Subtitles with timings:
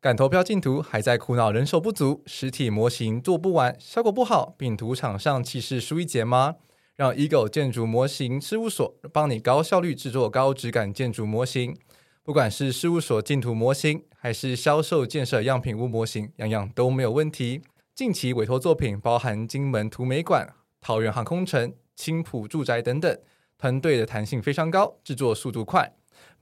[0.00, 6.56] 赶投票进图，还在苦恼人手不足、实体模型做不完、效果不好，并图场上气势输一截吗？
[6.96, 11.76] 让 Eagle 建筑模型事务所帮你高效率制作高质感建筑模型。
[12.22, 17.60] 不管是事务所进图模型，还是销售建设样品屋模型，样样都没有问题。
[17.94, 23.18] 近期委托作品包含金门图美馆、桃园航空城、青埔住宅等等，
[23.58, 25.92] 团队的弹性非常高，制作速度快。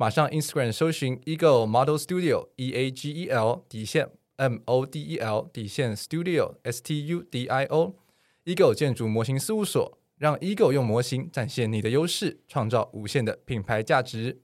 [0.01, 5.03] 马上 Instagram 搜寻 Eagle Model Studio E A G E L 底线 M O D
[5.03, 7.97] E L 底线 Studio S T U D I O
[8.45, 14.41] Eagle 建筑模型事务所，让 Eagle 用模型展现你的优势，创造无限的品牌价值。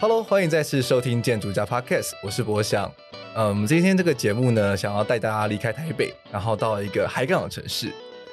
[0.00, 2.92] Hello，欢迎再次收听建筑家 Podcast，我是博翔。
[3.36, 7.92] 嗯，今天这个节目呢，想要带大家离开台北，然后到一个海港城市。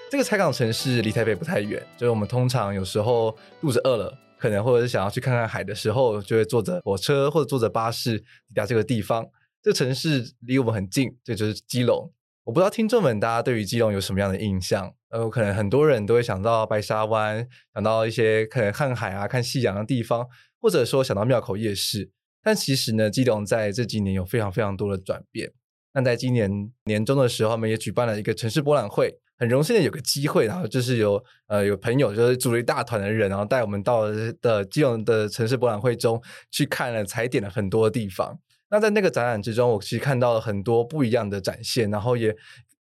[0.10, 4.12] 这个海港城市离台北不太远，就是我们通常有时候肚子饿了。
[4.38, 9.26] 可能或者是想要去看看海的时候，就会坐着火车或者坐着巴士抵达这个地方。
[9.62, 12.12] 这城市离我们很近，这就是基隆。
[12.46, 14.94] 我不知道听众们大家对于基隆有什么样的印象？
[15.10, 20.28] 呃，可能很多人都会想到白沙湾，想到一些可能看海啊、看夕阳的地方，
[20.62, 22.12] 或者说想到庙口夜市。
[22.42, 25.52] 但其实呢，基隆在这几年有非常非常多的转变。
[25.94, 29.20] 那在今年年中的时候，我们也举办了一个城市博览会。
[29.38, 34.06] 很荣幸的有个机会，然后就是有呃有朋友就是组了一大团的人，然后带我们到
[34.42, 36.22] 的基隆的城市博览会中
[36.52, 38.40] 去看了踩点了很多地方。
[38.70, 42.36] 那在那个展览之中，我其实看到了很多不一样的展现，然后也因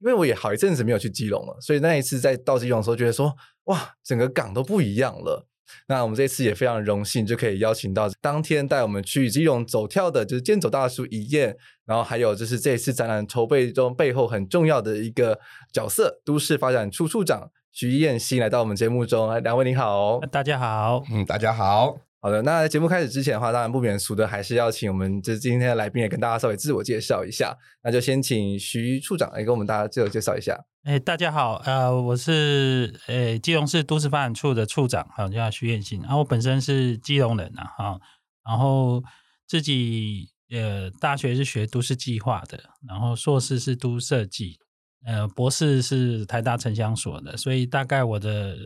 [0.08, 3.34] 为我也好一阵子没有去基隆了，所以那一次在到基隆的时候，觉得说
[3.66, 5.48] 哇，整个港都不一样了。
[5.88, 15.40] 那我们这次也非常荣幸，就可以邀请到当天带我们去基隆走跳的，就是健走大叔一燕，然后还有就是这次展览筹备中背后很重要的一个
[15.72, 22.07] 角色，都市发展处处长徐彦希来到我们节目中，两位你好，大家好，嗯，大家好。
[22.20, 27.56] 好的，那节目开始之前的话，当然不免俗的，还是要请我们这今天的来宾也跟大家稍微自我介绍一下。
[27.84, 30.60] 那就先请徐处长来跟我们大家自我介绍一下。
[30.84, 36.02] 哎，大家好，呃，我是呃基隆市都市发展处的处长，好，叫徐彦新。
[36.02, 38.00] 然后我本身是基隆人呐，哈，
[38.44, 39.04] 然后
[39.46, 44.60] 自己呃大学是学都市计划的，然后硕士是都设计。
[45.08, 48.58] 呃，博士是台大城乡所的，所以大概我的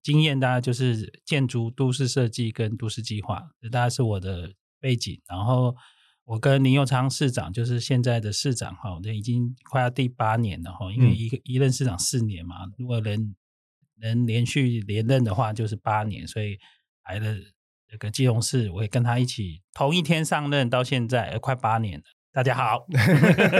[0.00, 5.20] 经验大概就是建筑、都市设计跟都市计划，这大概是我的背景。
[5.26, 5.74] 然后
[6.24, 13.34] 我跟林佑昌市长，就是现在的市长哈，已经快要第八年了哈，因为一个、嗯、一任市长四年嘛，如果能
[14.00, 16.56] 能连续连任的话，就是八年，所以
[17.08, 17.36] 来了
[17.88, 22.04] 这个基隆市，我也跟他一起同一天上任，到现在快八年了。
[22.34, 22.86] 大家好，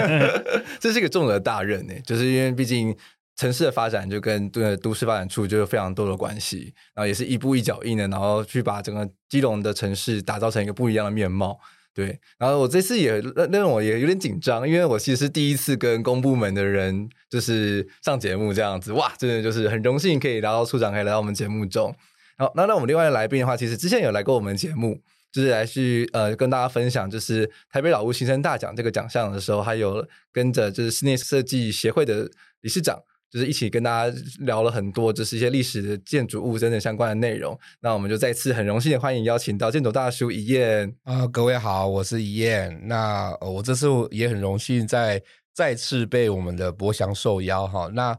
[0.80, 2.96] 这是一个重的大任呢，就是因为毕竟
[3.36, 11.60] 城市的发展就跟对都市发展处就有非常多的关系，然后也是一步一脚印的，然后去把整个基隆的城市打造成一个不一样的面貌。
[11.94, 21.94] 对，然后我这次也让让我也有点紧张，因为我其实第一次跟公部门的人就是上节目这样子，哇，真的就是很荣幸可以来到处长，可以来到我们节目中。
[22.38, 25.02] 好，那那我们另外的来宾的话，其实之前有来过我们节目。
[25.32, 33.00] 就是来去呃跟大家分享，就是台北老屋新生大奖这个奖项的时候，还有跟着就是室内设计协会的理事长，
[33.30, 37.58] 就是一起跟大家聊了很多，就是一些历史的建筑物等等相关的内容。
[37.80, 42.78] 那我们就再次很荣幸的欢迎邀请到健走大叔一燕啊，各位好，我是一燕。
[42.86, 45.22] 那、我这次也很荣幸再
[45.54, 47.88] 再次被我们的博翔受邀哈。
[47.94, 48.16] 那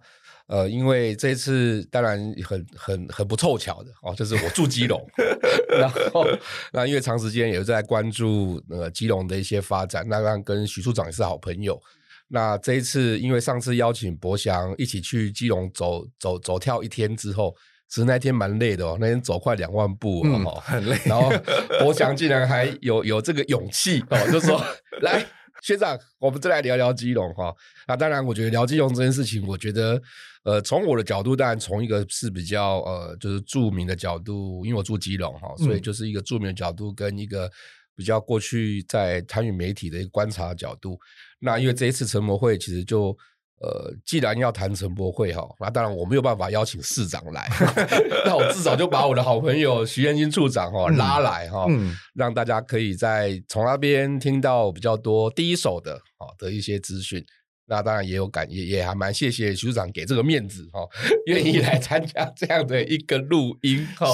[0.47, 5.01] 呃，因为这次当然很很很不凑巧的哦，就是我住基隆，
[5.79, 6.25] 然后
[6.73, 11.81] 那因为长时间也在关注呃基隆的一些发展，那让跟徐处长也是好朋友。
[12.27, 17.55] 那这一次因为上次邀请博翔一起去基隆走走走跳一天之后，
[17.87, 20.97] 其实那天蛮累的哦，那天走快两万步哦，嗯、很累。
[21.05, 21.31] 然后
[21.79, 24.61] 博翔竟然还有有这个勇气哦，就说
[25.01, 25.25] 来。
[25.63, 27.55] 学长，我们再来聊聊基隆哈。
[27.87, 29.99] 那当然，我觉得聊基隆这件事情，我觉得，
[30.43, 37.49] 呃，从我的角度，当然从一个是比较呃，就是著名的角度，因为我住基隆哈，所以就是一个著名的角度跟一个
[37.95, 40.99] 比较过去在参与媒体的一个观察角度。
[41.39, 43.17] 那因为这一次成魔会其实就。
[43.63, 47.47] 呃，既然要谈城博会哈，那当然我没有办法邀请市长来，
[48.25, 57.23] 那我至少就把我的好朋友徐彦新处长哈拉来哈，嗯、让大家可以在从那边听到比较多第一手的啊的一些资讯。
[57.65, 60.81] 那当然也有感，也也还蛮谢谢徐处长给这个面子哈，
[61.27, 64.07] 愿意来参加这样的一个录音哈。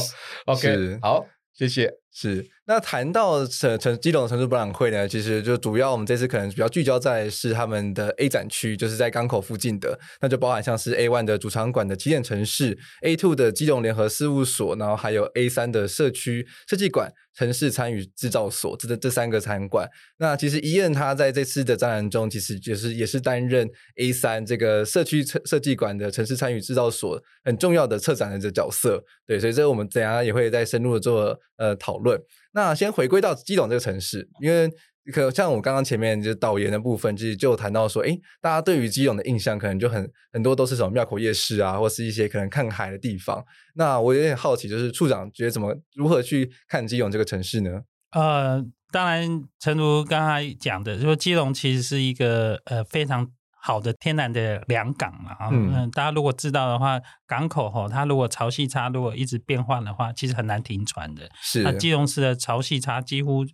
[0.45, 1.91] OK，好，谢谢。
[2.11, 17.11] 是，那谈到成成基隆城市博览会呢，其实就主要我们这次可能比较聚焦在是他们的 A 展区，就是在港口附近的，那就包含像是 A one 的主场馆的起点城市，A two 的基隆联合事务所，然后还有 A 三的社区设计馆。
[17.39, 19.89] 城市参与制造所，这这三个场馆。
[20.17, 23.65] 那其实伊恩他在这次的展览中，其实就是也是担任
[23.95, 29.01] A 三这个社区设设计馆的城市参与制造所很重要的策展人的角色。
[29.25, 32.21] 对，所以这个我们等下也会再深入的做呃讨论。
[32.51, 34.69] 那先回归到基隆这个城市，因为。
[35.11, 43.43] 可像我刚刚前面就是导言的部分，就是就谈到说，诶，大家对于基隆的印象可能就很很多都是什么庙口夜市啊，或是一些可能看海的地方。
[43.75, 47.81] 那我有点好奇，就是处长觉得怎么如何去看基隆这个城市呢？
[48.11, 53.27] 呃，当然，诚如刚才讲的，说基隆其实是一个呃非常
[53.61, 55.49] 好的天然的良港嘛。
[55.51, 61.29] 嗯，嗯，大家如果知道的话，港口吼，它如果潮汐差如果一直变换的话，其实很难停船的。
[61.41, 63.45] 是，那基隆市的潮汐差几乎。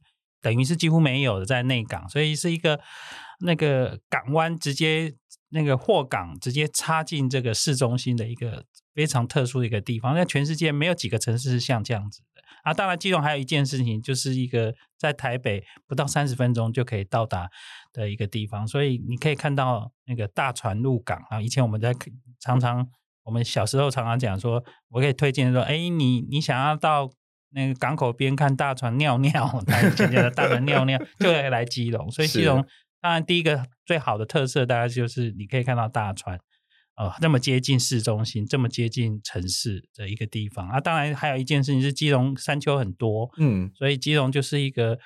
[0.46, 2.80] 等于是几乎没有的在内港，所以是一个
[3.40, 5.12] 那个港湾直接
[5.50, 8.64] 那个货港直接插进这个市中心的一个
[8.94, 10.14] 非常特殊的一个地方。
[10.14, 12.72] 在全世界没有几个城市是像这样子的啊！
[12.72, 17.50] 当然，基隆还有一件事情，就是一个在台北不到三十分钟就可以到达
[17.92, 21.42] 的一个地方，所以你可以看到那个大船入港啊。
[21.42, 21.92] 以前我们在
[22.40, 22.88] 常常
[23.24, 27.10] 我们小时候常常讲说，我可以推荐说，哎，你你想要到。
[27.56, 32.12] 那个港口边看大船尿尿，来前面的大船尿尿，就会来基隆。
[32.12, 32.64] 所以基隆
[33.02, 36.38] 当然第一个最好的特色，大概就是你可以看到大船，
[36.98, 40.82] 哦，那么接近市中心，这么接近城市的一个地方啊。
[40.82, 45.00] 当然还有一件事情是基隆山丘很多，嗯，所以基隆就是一个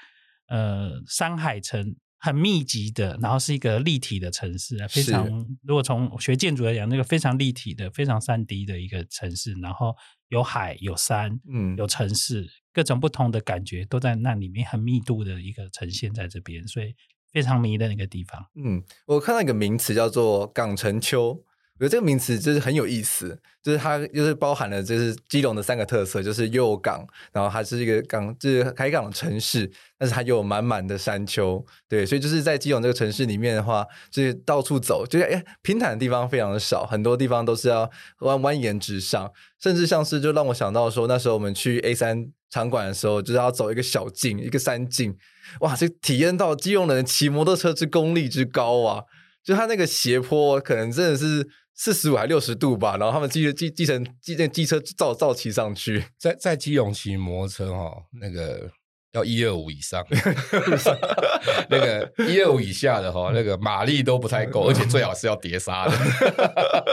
[0.48, 5.28] 呃山海城很密集的，然后是一个立体的城市，非常
[5.62, 9.96] 如果从学建筑来讲，那个非常立体的、非常三 D 的一个城市，然后。
[10.29, 16.95] 有海有山，嗯，有城市，各种不同的感觉都在那里面，很密度的一个呈现在这边，所以
[17.31, 18.45] 非常迷的那个地方。
[18.55, 21.43] 嗯，我看到一个名词叫做“港城丘”。
[21.79, 37.89] 我觉得这个名词就是很有意思，就是它就是包含了就是基隆的三个特色，就是又港，然后它是一个港，就是海港的城市，但是它又有满满的山丘，对，所以就是在基隆这个城市里面的话，就是到处走，就是哎平坦的地方非常的少，很多地方都是要
[38.19, 39.31] 蜿蜿蜒直上，
[39.63, 45.15] 甚至像是就让我想到说，那时候我们去 A 三场馆的时候，就是要走一个小径，一个山径，
[45.61, 49.05] 哇，这体验到基隆人骑摩托车之功力之高啊！
[49.41, 51.47] 就它那个斜坡，可能真的是。
[51.81, 58.69] 四十五还六十度吧，然后他们机机机乘机那机车照照骑上去，在在基隆骑摩托车哈，那个
[59.13, 60.05] 要一二五以上，
[61.71, 65.95] 那个一二五以下的哈，那个马力都不太够，而且最好是要碟刹的。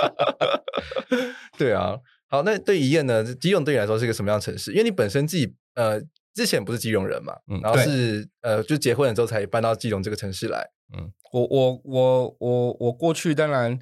[1.58, 1.98] 对啊，
[2.28, 3.24] 好，那对宜彦呢？
[3.34, 4.70] 基隆对你来说是一个什么样的城市？
[4.70, 6.00] 因为你本身自己呃
[6.32, 10.64] 之前不是基隆人嘛，嗯，然后是呃就结婚了之后才搬到基隆这个城市来。
[10.96, 13.76] 嗯，我我我我我过去当然。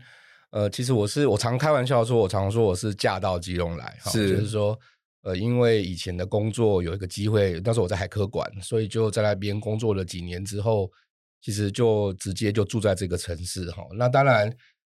[0.54, 4.78] 呃，其实我是我常开玩笑说，我常说我是嫁到基隆来，哈就是说，
[5.22, 10.88] 呃，因为以前的工作有一个机会，那时候我在海科馆，所以就在那边工作了几年之后，
[11.40, 13.84] 其实就直接就住在这个城市哈。
[13.94, 14.48] 那当然，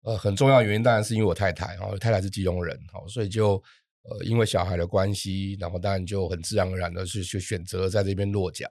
[0.03, 3.55] 呃，很重要的原因当然是因为我太太哈，太太是基隆人哈，所以就
[4.03, 8.67] 呃因为小孩的关系，然后当然就很自然而然的去去选择在这边落脚。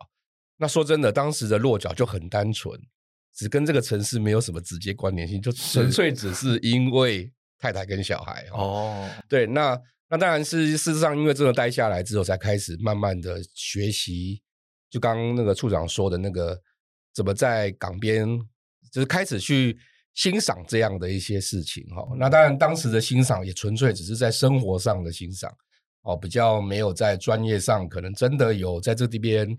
[0.56, 2.80] 那说真的，当时的落脚就很单纯。
[3.36, 9.06] 只跟这个城市没有什么直接关联性，就纯粹只是因为太太跟小孩哦。
[9.28, 9.78] 对，那
[10.08, 14.40] 那当然是事实上，因为真的待下来之后，才开始慢慢的学习。
[14.88, 16.58] 就刚刚那个处长说的那个，
[17.12, 18.26] 怎么在港边，
[18.90, 19.76] 就是开始去
[20.14, 22.08] 欣赏这样的一些事情哈。
[22.16, 25.54] 那当然，当时的欣赏也纯粹只是在生活上的欣赏
[26.04, 29.54] 哦，比较没有在专业上，可能真的有在这边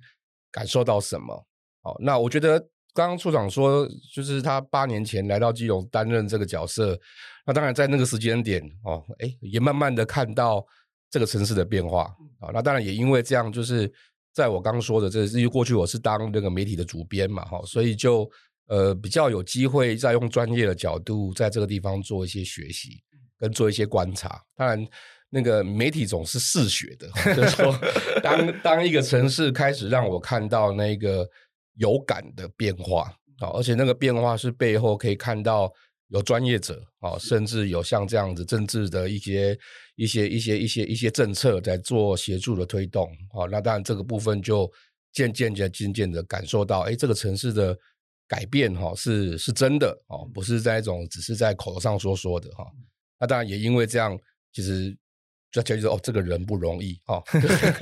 [0.50, 1.48] 感受到什么。
[1.84, 2.68] 哦，那我觉得。
[2.98, 7.00] 刚刚处长说，就是他八年前来到基隆担任这个角色，
[7.46, 10.66] 那当然在那个时间点哦，哎，也慢慢的看到
[11.08, 12.06] 这个城市的变化
[12.40, 12.50] 啊。
[12.52, 13.88] 那当然也因为这样，就是
[14.34, 18.28] 在我刚刚说的，这是因为过去我是当那个媒体的主编嘛，哈，所以就
[18.66, 23.04] 呃比较有机会再用专业的角度在这个地方做一些学习
[23.38, 24.42] 跟做一些观察。
[24.56, 24.88] 当然，
[25.30, 27.80] 那个媒体总是嗜血的，就是说
[28.24, 31.30] 当当一个城市开始让我看到那个。
[31.78, 35.72] 有感的变化啊，而且那个变化是背后可以看到
[36.10, 39.58] 有专业者啊，甚至有像这样子政治的一些
[39.96, 43.46] 一些一些一些一些政策在做协助的推动啊。
[43.50, 44.72] 那当然这个部分就
[45.14, 47.78] 渐渐的渐渐的感受到，哎，这个城市的
[48.28, 52.66] 改变哈是是真的哦，不是在一种只是在口头上说说的哈。
[53.20, 54.18] 那当然也因为这样，
[54.54, 54.96] 其实
[55.52, 57.24] 就觉得哦，这个人不容易哦。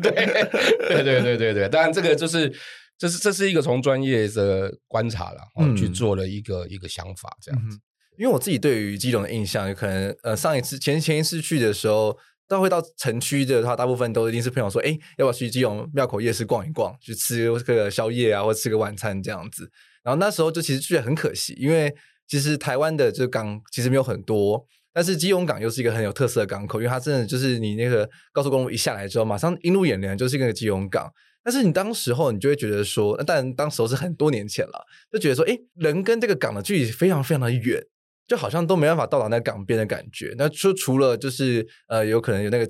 [0.01, 0.11] 对
[0.87, 2.51] 对对对对对，当然这个就是
[2.97, 7.77] 这是这是一个从专业的观察了，嗯，去做了一个一个想法这样子。
[8.17, 19.69] 因为我自己对于基隆的印象，有可能呃上一次前前一次去的时候，到会到城区的话，大部分都一定是朋友说，哎，要不要去基隆庙口夜市逛一逛，去吃个宵夜啊，或吃个晚餐这样子。
[20.01, 21.93] 然后那时候就其实觉得很可惜，因为
[22.25, 24.65] 其实台湾的这个港其实没有很多。
[24.93, 31.11] 但是基隆港又是一个很有特色的港口，因为它真的就是你那个高速公路一下来之后，马上映入眼帘就是一个基隆港。
[31.45, 37.79] 但是你当时候你就会觉得说，但当时候是很多年前了，就觉得说，诶，人跟这个港的距离非常非常的远，
[38.27, 40.33] 就好像都没办法到达那港边的感觉。
[40.39, 42.67] 那除除了就是呃，有可能有那个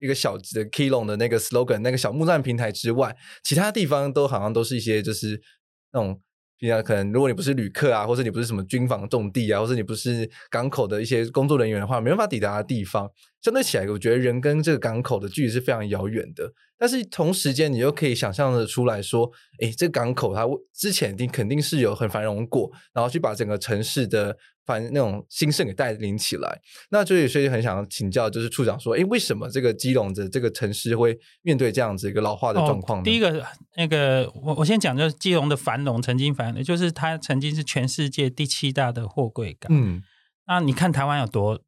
[0.00, 5.40] 一个小的 Keylon 的那个 slogan，那个小木栈平台之外，其他地方都好像都是一些就是
[5.92, 6.20] 那种。
[6.60, 13.08] 平常可能，如果你不是旅客啊，或者你不是什么军防重地啊，或者你不是港口的一些工作人员的话，没办法抵达的地方，
[13.42, 16.52] 相对起来，我觉得人跟这个港口的距离是非常遥远的。
[16.76, 19.30] 但是同时间，你又可以想象的出来说，
[19.60, 26.60] 诶，这个港口它之前一定肯定是有很繁荣过，然后去把整个城市的繁那种兴盛给带领起来。
[26.90, 33.02] 那就所以很想请教，就是处长说，诶，为什么这个基隆的这个城市会面对这样子一个老化的状况呢？
[33.02, 33.44] 哦，第一个，
[33.76, 39.68] 那个我我先讲，就是基隆的繁荣曾经繁荣，就是它曾经是全世界第七大的货柜港。
[39.72, 40.00] 嗯，
[40.46, 41.62] 那你看台湾有多在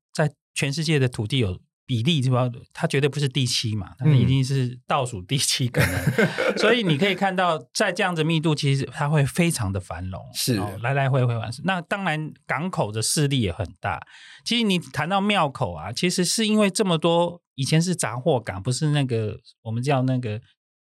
[0.54, 1.60] 全世界的土地有。
[1.86, 2.48] 比例是吧？
[2.72, 5.82] 它绝对不是第七嘛，它一定是倒数第七个。
[5.82, 11.60] 嗯、 所以你可以看到，在这样子密度，其实它会非常的繁荣，是哦来来回回完事。
[11.64, 14.00] 那当然，港口的势力也很大。
[14.44, 20.40] 其实你谈到庙口啊，其实是因为这么多以前是杂货港，不是那个我们叫那个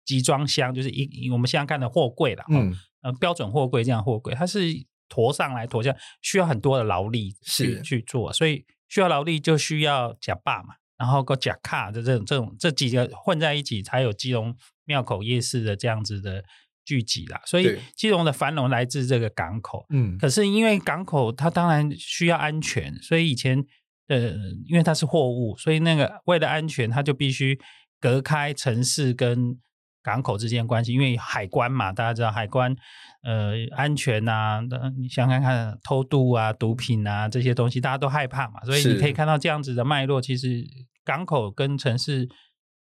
[0.04, 2.44] 集装箱，就是一我们现在看的货柜了。
[2.50, 4.61] 嗯，呃，标准货柜这样货柜，它是
[5.08, 5.92] 驮上来驮下，
[6.23, 8.64] 需要很多的劳力去去做，所以
[8.95, 10.77] 需要劳力就需要甲霸嘛。
[10.97, 16.45] 然后个假卡的这种这种这几个混在一起，才有基隆庙口夜市的这样子的
[16.85, 17.43] 聚集啦。
[17.45, 19.85] 所以基隆的繁荣来自这个港口。
[19.91, 23.59] 嗯，可是因为港口它当然需要安全，所以以前
[24.07, 24.37] 呃，
[24.67, 27.59] 因为它是货物，所以那个为了安全，它就必须
[27.99, 29.59] 隔开城市跟
[30.04, 30.92] 港口之间关系。
[30.92, 32.73] 因为海关嘛，大家知道海关
[33.25, 34.62] 呃安全啊，
[34.96, 38.62] 你想看看偷渡啊、毒品啊这些东西，大家都害怕嘛。
[38.64, 40.64] 所以你可以看到这样子的脉络，其实。
[41.06, 42.26] 港口跟城市，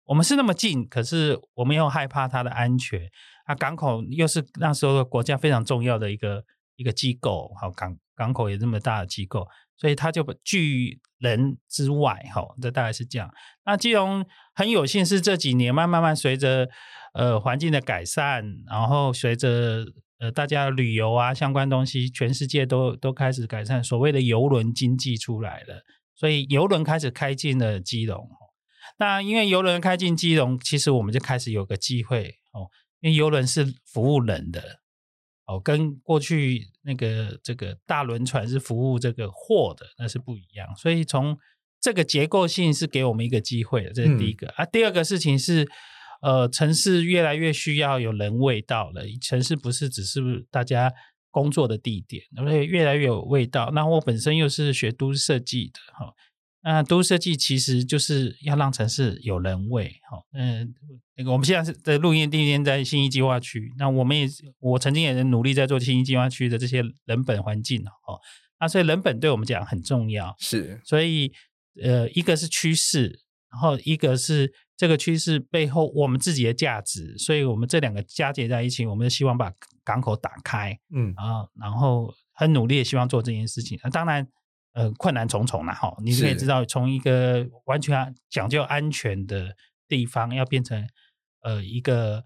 [0.05, 3.01] 我们是那么近，可是我们又害怕它的安全。
[3.47, 6.45] 啊，港口又是那时候国家非常重要的一个
[6.77, 9.49] 一个机构，好，港港口也这么大的机构，
[9.83, 13.29] 所以它就拒人之外，哈，这大概是这样。
[13.67, 14.25] 那基隆
[14.55, 16.69] 很有幸是这几年慢慢慢随着
[17.15, 19.85] 呃环境的改善，然后随着
[20.21, 25.83] 呃大家旅游啊相关东西，全世界都都开始改善，所谓的邮轮经济出来了。
[26.15, 28.31] 所以邮轮开始开进了基隆，
[29.01, 32.71] 那因为邮轮开进基隆，其实我们就开始有个机会哦，
[33.01, 34.63] 因为邮轮是服务人的
[35.53, 40.67] 哦，跟过去那个这个大轮船是服务这个货的，那是不一样。
[40.77, 41.37] 所以从
[41.81, 44.65] 这个结构性是给我们一个机会，这是第一个、嗯、啊。
[44.65, 45.69] 第二个事情是，
[46.23, 50.93] 呃，城市越来越需要有人味道了，城市不是只是大家。
[51.35, 53.71] 工作的地点，而且越来越有味道。
[53.73, 56.13] 那我本身又是学都市设计的哈，
[56.63, 60.23] 那都市设计其实就是要让城市有人味哈。
[60.33, 60.75] 嗯，
[61.17, 64.29] 那个我们现在是在录音地点在新义计划区，那我们也
[64.61, 68.21] 我曾经也努力在做新义计划区的这些人本环境哦。
[68.61, 70.81] 那所以人本对我们讲很重要，是。
[70.85, 71.33] 所以
[71.83, 74.53] 呃，一个是趋势，然后一个是。
[74.75, 79.53] 这个趋势背后，我们自己的价值，所以我们这两个加结在一起，我们希望把
[79.85, 83.79] 港口打开，嗯啊，然后很努力的希望做这件事情。
[83.85, 84.27] 那当然，
[84.73, 85.95] 呃，困难重重了哈。
[86.03, 90.89] 你可以知道，从一个完全讲究安全的地方，要变成
[91.43, 92.25] 呃一个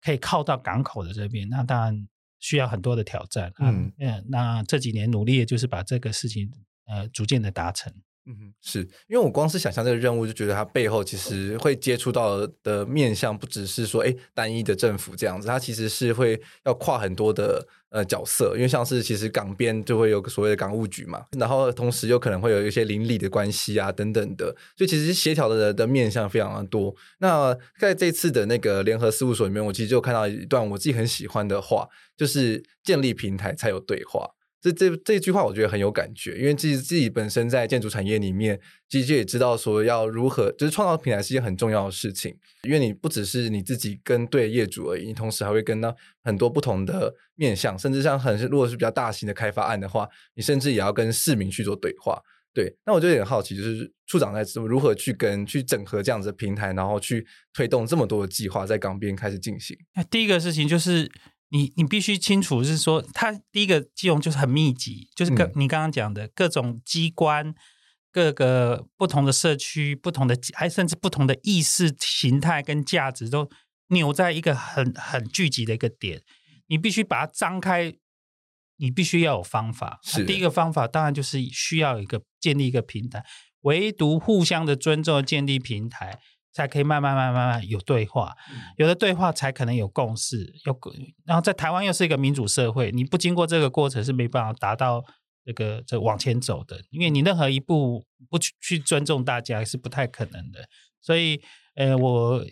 [0.00, 3.52] 可以靠到港口的这边，那当然需要很多的挑战。
[3.58, 6.50] 嗯嗯，那这几年努力的就是把这个事情
[6.86, 7.92] 呃逐渐的达成。
[8.30, 26.94] 嗯，是因为我光是想象这个任务，就觉得它背后其实会接触到的面向不只是说，哎，单一的政府这样子，它其实是会要跨很多的呃角色，因为像是其实港边就会有所谓的港务局嘛，然后同时又可能会有一些邻里的关系啊等等的，所以其实协调的的面向非常的多。
[27.20, 34.28] 那在这次的那个联合事务所里面，我其实就看到一段我自己很喜欢的话，就是建立平台才有对话。
[34.60, 42.36] 这这这句话我觉得很有感觉，因为自己自己本身在建筑产业里面，其实也知道说要如何，就是创造平台是一件很重要的事情。
[42.64, 52.20] 因为你不只是你自己跟对业主而已，你同时还会跟到很多不同的面向，甚至像很如果是比较大型的开发案的话，你甚至也要跟市民去做对话。
[52.52, 59.76] 对，那我就有点好奇，就是处长在如何去跟去整合这样子的平台，然后去推动这么多的计划在港边开始进行。
[59.94, 61.08] 那第一个事情就是
[61.50, 67.54] 你你必须清楚是说，它第一个基隆就是很密集，就是各、嗯、你刚刚讲的各种机关、
[68.12, 73.48] 各个不同的社区、不同的还甚至不同的意识形态跟价值都
[73.88, 76.22] 扭在一个很很聚集的一个点，
[76.66, 77.94] 你必须把它张开。
[78.80, 79.98] 你必须要有方法。
[80.04, 83.26] 是第一个方法，当然就是需要一个建立一个平台，
[83.62, 86.20] 唯独互相的尊重，建立平台，
[86.58, 88.34] 才可以慢慢、慢慢、慢慢有对话。
[88.50, 90.52] 嗯、有的对话，才可能有共识。
[90.64, 90.76] 有，
[91.24, 95.04] 然后在台湾又是一个民主社会，你不经过这个过程是没办法达到
[95.44, 96.82] 这个这往前走的。
[96.90, 100.68] 因为你任何一步不去去尊重大家是不太可能的。
[101.00, 101.40] 所以，
[101.76, 102.44] 呃，我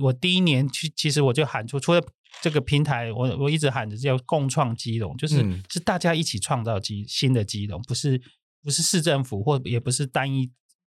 [0.00, 2.00] 我第一年去，其实我就喊出，除了
[2.40, 8.22] 这个平台，我我一直喊着叫共创基隆，就是、嗯、是大家一起创造基新的基隆，不是
[8.62, 10.48] 不是市政府或也不是单一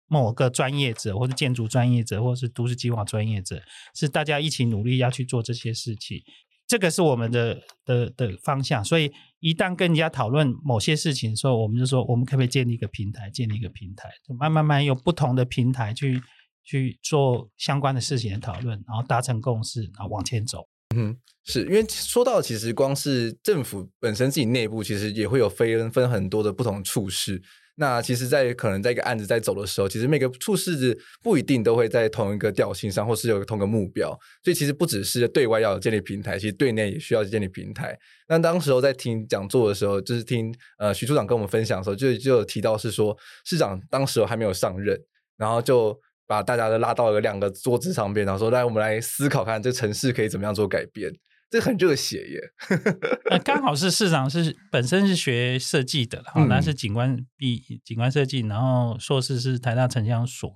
[0.10, 3.62] 某个专业者，或是建筑专业者，或是都市计划专业者，
[3.96, 6.22] 是大家一起努力要去做这些事情。
[6.68, 8.84] 这个是我们的的的方向。
[8.84, 16.22] 所以一旦跟人家讨论某些事情的时候，我们就说我们可不可以建立一个平台，建立一个平台，就慢慢慢用不同的平台去
[16.64, 20.68] 去做相关的事情的讨论，然后达成共识，然后往前走。
[20.96, 27.42] 嗯，是因为说到其实光是政府本身自己内部，其实也会有分分很多的不同处室。
[27.80, 34.10] 那其实，在可能在一个案子在走的时候，其实每个处室不一定都会在同一个调性上，或是有同个目标。
[34.44, 37.98] 所以其实不只是对外要有建立平台，其实对内也需要建立平台。
[38.28, 45.00] 那当时候在听讲座的时候，就是听呃徐处长跟我们分享的时候，就就有提到是说，市长当时候还没有上任，
[45.38, 46.00] 然后就。
[46.30, 51.12] 把大家都拉到了两个桌子上边，然后说：“来，我们来思考看，这城市可以怎么样做改变？”
[51.50, 52.40] 这很热血耶！
[53.32, 60.50] 那刚好是市长是本身是学设计的，然后那是景观毕景观设计，然后硕士是台大城乡所，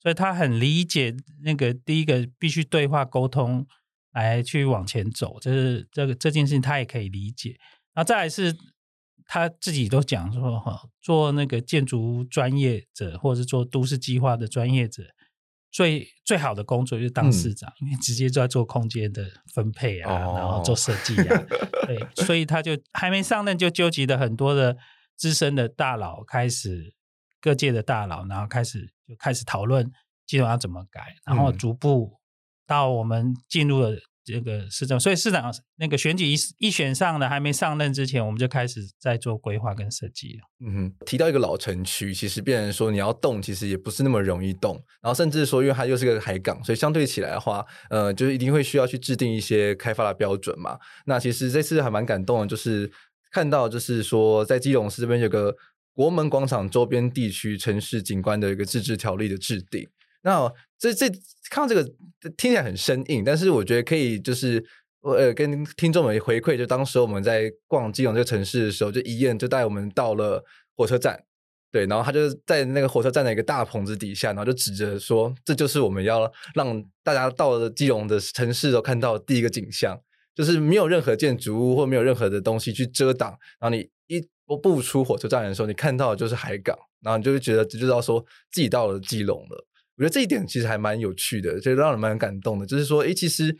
[0.00, 3.66] 所以他很理解那个第一个必须对话沟通
[4.12, 7.56] 来去往前走，就是这个这件事情他也可以理解。
[7.94, 8.54] 然后再来是。
[9.28, 15.02] 他自己都讲说，哈，做那个建筑专业者，或者是做都市计划的专业者，
[15.76, 21.46] 最最好的工作就是当市长，嗯、因为直接就在做空间的分配啊，哦、然后做设计啊，
[21.86, 24.74] 对，所以他就还没上任就纠集了很多的
[25.16, 26.94] 资深的大佬，开始
[27.42, 29.92] 各界的大佬，然后开始就开始讨论
[30.24, 32.18] 基隆要怎么改，然后逐步
[32.66, 33.98] 到我们进入了。
[34.26, 40.66] 这个市政，所以市长那个选举一一选上了，还没上任之前，我们就开始在做规划跟设计了。
[40.66, 44.74] 嗯哼，提到一个老城区，其实变成说你要动，其实也不是那么容易动。
[45.00, 50.76] 然后甚至说，因为它又是个海港，所以相对起来的话，呃，就是一定会需要去制定一些开发的标准嘛。
[51.04, 52.90] 那其实这次还蛮感动的，就是
[53.30, 55.54] 看到就是说，在基隆市这边有个
[55.94, 59.88] 国门广场周边地区城市景观的一个自治条例的制定。
[60.22, 61.08] 那这这
[61.50, 61.84] 看到这个
[62.36, 64.64] 听起来很生硬，但是我觉得可以就是
[65.02, 70.44] 呃跟听众们回馈，就当时我们在逛基隆这个城市的时候，就一燕就带我们到了
[70.76, 71.22] 火车站，
[71.70, 79.98] 对，然后他就在那个火车站的一个大棚子底下，然后就指着说，这就是我们要让大家到了基隆的城市都看到第一个景象，
[80.34, 83.30] 就是没有任何建筑物或没有任何的东西去遮挡，
[83.60, 84.26] 然后你一
[84.62, 89.66] 步出火车站的时候，你看到的就是海港，然后你就会觉得就知道说自己到了基隆了。
[89.96, 92.66] 我觉得这一点其实还蛮有趣的，就让人蛮感动的。
[92.66, 93.56] 就是说，诶，其实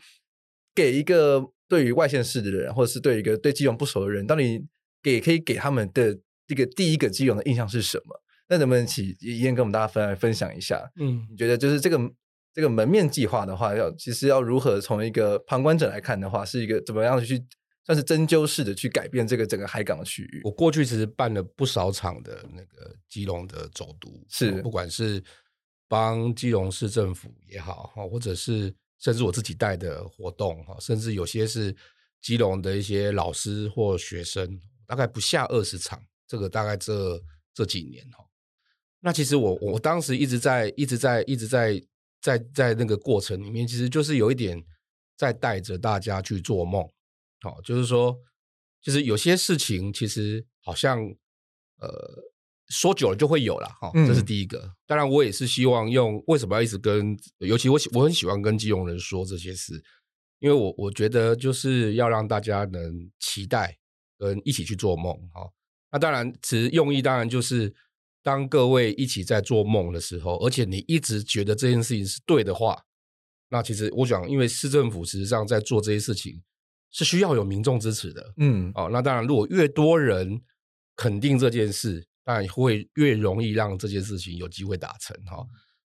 [0.75, 4.63] 给一个对于外县市的人，或者是对一个对基隆不熟的人，到底
[5.01, 8.21] 给可以给他们的这个第一个基隆的印象是什么？
[8.49, 10.87] 那能不能请一燕跟我们大家分分享一下？
[10.99, 11.99] 嗯，你觉得就是这个
[12.53, 17.43] 这个门面计划的话，要其实要如何从一个旁观者来看的话，是一个怎么样去
[17.83, 20.41] 算是针灸式的去改变这个整个海港的区域？
[20.43, 25.23] 我过去其实办了不少场的那个基隆的走读，是不管是。
[25.87, 31.73] 帮基隆市政府也好，或者是甚至我自己带的活动，甚至有些是
[32.21, 36.01] 基隆的一些老师或学生，大概不下二十场。
[36.27, 37.21] 这个大概这
[37.53, 38.25] 这几年哈，
[38.99, 41.81] 那其实我我当时一直在一直在一直在
[42.21, 44.61] 在在那个过程里面，其实就是有一点
[45.15, 46.85] 在带着大家去做梦，
[47.39, 48.19] 好，就是说，
[48.81, 50.99] 就是有些事情其实好像
[51.77, 52.33] 呃。
[52.69, 54.59] 说久了就会有了哈，这是第一个。
[54.59, 59.81] 嗯、当然，我也是希望用为什么要一直跟，尤其我喜我很喜欢跟基隆人说这些事，
[60.39, 63.77] 因为我我觉得就是要让大家能期待
[64.17, 65.49] 跟一起去做梦哈。
[65.91, 67.73] 那当然，其实用意当然就是
[68.21, 72.83] 当各位一起在做梦的时候，而且你一直觉得这件事情是对的话，
[73.49, 76.43] 那其实我想，因为市政府实际上在做这些事情
[76.91, 80.41] 是需要有民众支持的，嗯，哦，那当然，如果越多人
[80.97, 82.05] 肯定这件事。
[82.27, 85.37] 当然会越容易让这件事情有机会达成哈。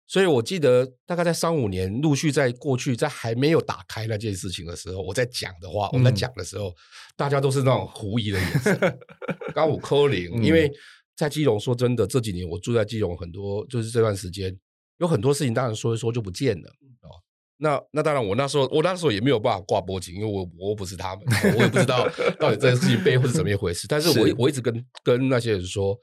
[0.06, 6.72] 所以我记得大概在三五年，陆续在过去，在还没有打开那件事情的时候，我在讲的话，我们在讲的时候，
[7.16, 8.98] 大家都是那种狐疑的眼神。
[9.52, 10.70] 刚五扣零，因为
[11.16, 14.56] 在基隆，说真的，这几年我住在基隆，很多就是这段时间
[14.98, 16.70] 有很多事情，当然说一说就不见了
[17.02, 17.10] 哦。
[17.58, 21.24] 那那当然，我那时候我那时候也没有办法挂脖颈，因为我我又不是他们，
[21.58, 23.86] 我也不知道到底这件事情背后是怎么一回事。
[23.88, 25.94] 但是我我一直跟跟那些人说。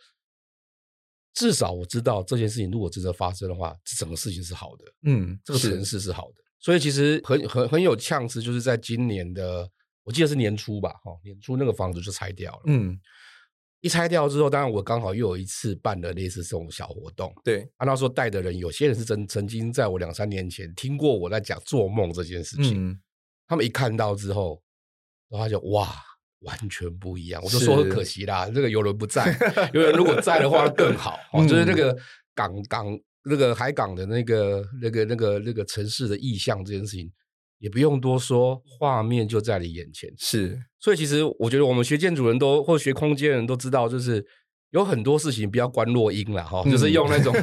[1.36, 4.86] 至少我知道这件事情如果真的发生的话，整个事情是好的。
[5.04, 9.70] 嗯，这个城市是好的，所以其实很很很有呛是，就是在今年的，
[10.04, 12.62] 我记得是年初吧，哈，年初那个房子就拆掉了。
[12.68, 12.98] 嗯，
[13.82, 17.34] 一拆掉之后，当然我刚好又有一次办了类似这种小活动。
[17.44, 23.00] 对，按照说带的人，有些人是曾曾经在我两三年前听过我在讲做梦这件事情，嗯，
[23.46, 24.64] 他们一看到之后，
[25.28, 25.94] 然后他就哇。
[26.42, 29.36] 完全不一样，我就说很可惜啦，这个游轮不在，
[29.74, 31.18] 游轮如果在的话 更好。
[31.34, 31.98] 哦，就是那个
[32.36, 32.86] 港港
[33.24, 37.12] 那个海港的那个那个那个那个城市的意象这件事情，
[37.58, 40.14] 也不用多说，画面就在你眼前。
[40.20, 44.24] 是，所以其实我觉得我们学建筑人都或学空间人都知道，就是
[44.70, 47.34] 有很多事情不要观落音了哈，就是用那种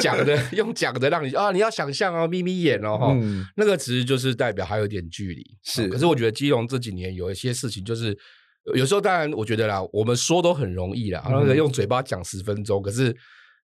[0.00, 3.16] 讲的用讲的让你啊，你要想象啊，眯眯眼哦哈，
[3.56, 5.42] 那个其实就是代表还有点距离。
[5.62, 8.18] 是，可是我觉得基隆这几年有一些事情就是。
[8.74, 13.16] 有时候当然，我觉得啦，我们说都很容易啦，那个用嘴巴讲十分钟，可是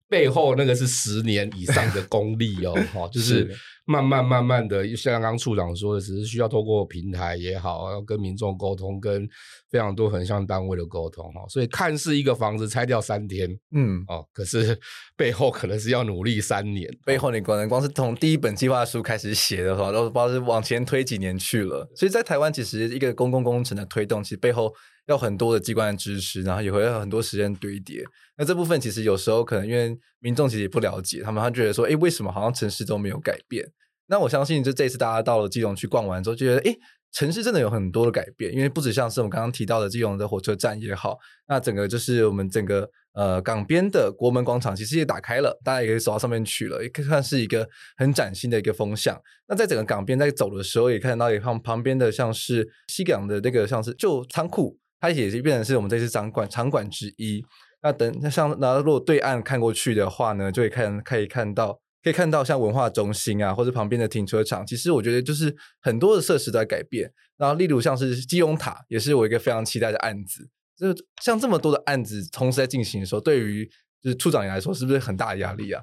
[0.09, 3.51] 背后那个是十年以上的功力哦， 哈，就是
[3.87, 9.27] 慢慢慢慢的，像刚刚处长说的，只是需要透过平台也好，要跟民众沟通，跟
[9.71, 14.79] 非常多横向单位的沟通哈，所以看似一个房子拆掉三天，嗯，哦，可是
[15.17, 21.91] 背后可能是要努力三年，背后你可能光是从第一本计划书开始写的话，都不知道是往前推几年去了。
[21.97, 24.75] 所以在台湾，其实一个公共工程的推动，其实背后。
[25.07, 28.05] 要很多的机关的支持，然后也会有很多时间堆叠。
[28.37, 33.65] 那这部分其实有时候可能因为民众其实也不了解，他们他觉得说，诶，为什么好像城市都没有改变？
[34.07, 36.77] 那我相信，就这次大家到了基隆去逛完之后，觉得，诶，
[37.13, 38.53] 城市真的有很多的改变。
[38.53, 49.19] 因为不止像是我们刚刚提到的基隆的火车站也好，那整个就是我们整个呃港边的国门广场其实也打开了，大家也可以走到上面去了，也可以看是一个很崭新的一个风向。
[49.49, 54.79] 那在整个港边在走的时候，也看到也看旁边的像是西港的那个像是旧仓库。
[55.03, 57.45] 它也是变成是我们这次场馆场馆之一。
[57.83, 64.65] 那等那像那如果对岸看过去的话呢，就可以看可以看到可以看到像文化中心啊，或者旁边的停车场。
[64.65, 67.13] 其实我觉得就是很多的设施都在改变。
[67.37, 70.49] 然后例如像是基隆塔，也是我一个非常期待的案子。
[70.77, 73.69] 就像这么多的案子同时在进行的时候，对于
[74.01, 75.83] 就是处长来说，是不是很大的压力啊？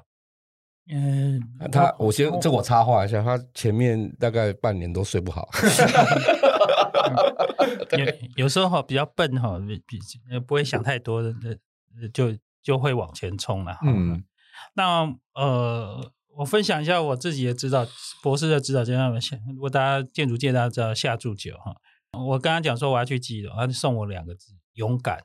[0.92, 5.48] 嗯，他我先这我插话一下，他前面大概半年都睡不好。
[7.96, 9.98] 有有时候比较笨哈，比
[10.46, 11.32] 不会想太多的，
[12.12, 13.78] 就就会往前冲了。
[13.84, 14.22] 嗯，
[14.74, 15.02] 那
[15.34, 17.86] 呃，我分享一下我自己的指导，
[18.22, 19.12] 博士的指导，就像
[19.54, 21.74] 如果大家建筑界大家知道下注酒哈，
[22.18, 25.18] 我刚刚讲说我要去基隆，他就送我两个字：勇敢。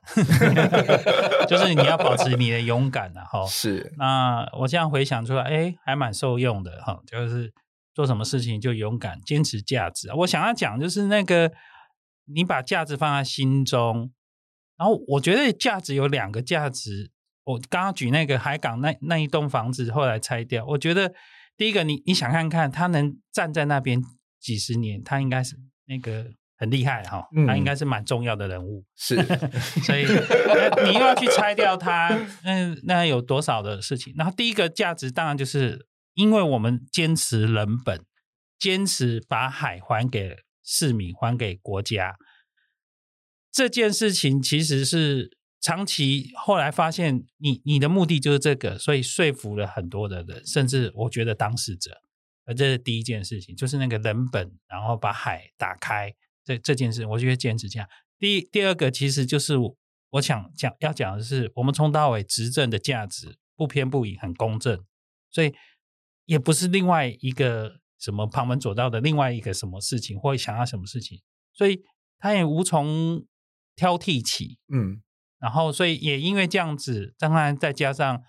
[1.48, 3.46] 就是你要保持你的勇敢呐，哈。
[3.46, 3.92] 是。
[3.96, 7.52] 那我这样回想出来，哎，还蛮受用的哈，就是。
[7.96, 10.12] 做什么事情就勇敢坚持价值。
[10.16, 11.50] 我想要讲就是那个，
[12.26, 14.12] 你把价值放在心中，
[14.76, 17.10] 然后我觉得价值有两个价值。
[17.44, 21.14] 我刚刚举那个海港那那一栋房子后来拆掉，我觉得
[21.56, 24.02] 第一个你你想看看他能站在那边
[24.38, 28.84] 几十年，他应该是那个很厉害哈，他应该是蛮重要的人物。
[28.96, 29.16] 是，
[29.84, 30.04] 所以
[30.84, 32.08] 你又要去拆掉他，
[32.44, 34.14] 那那有多少的事情？
[34.16, 35.86] 然后第一个价值当然就是。
[36.18, 38.02] 因为我们坚持人本，
[38.58, 42.16] 坚持把海还给市民，还给国家，
[43.52, 46.30] 这件事情其实是长期。
[46.34, 52.00] 后来发现你，你你的目的就是这个，所以说服了很多的人，甚至我觉得当事者。
[52.46, 56.14] 而这是第一件事情，就是那个人本，然后把海打开。
[56.46, 57.86] 这这件事，我觉得坚持这样。
[58.18, 59.58] 第一第二个，其实就是
[60.12, 64.82] 我想讲要讲的是，我们从头到尾执政的价值不偏不倚，很公正，
[65.30, 65.52] 所以。
[66.28, 71.84] 也不是另外一个什么旁门左道的另外一个什么事情，或想要什么事情，所以
[72.18, 73.24] 他也无从
[73.76, 75.00] 挑剔起，嗯，
[75.38, 78.20] 然后所以也因为这样子，当然再加上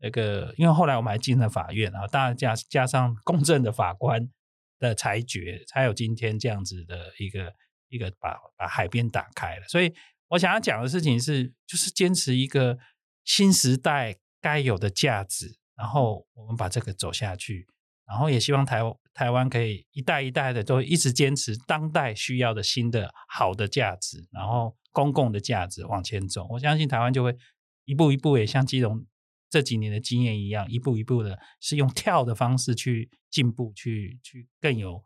[0.00, 4.28] 那个，因为后来我们还进了法院，然后当然加加上公正的法官
[4.78, 7.52] 的裁决，才有今天这样子的一个
[7.88, 9.66] 一个把把海边打开了。
[9.68, 9.92] 所以
[10.28, 12.78] 我想要讲的事情是，就是坚持一个
[13.24, 15.58] 新时代该有的价值。
[15.76, 17.64] 然后我们把这个走下去，
[18.04, 18.80] 然后也希望台
[19.14, 26.48] 台湾可以一代一代的都一直坚持当代需要的新的好的价值，然后公共的价值往前走。
[26.50, 27.32] 我相信台湾就会
[27.84, 29.06] 一步一步也像基隆
[29.50, 35.02] 这几年的经验一样，一步一步的是用跳的方式去进步，去去更有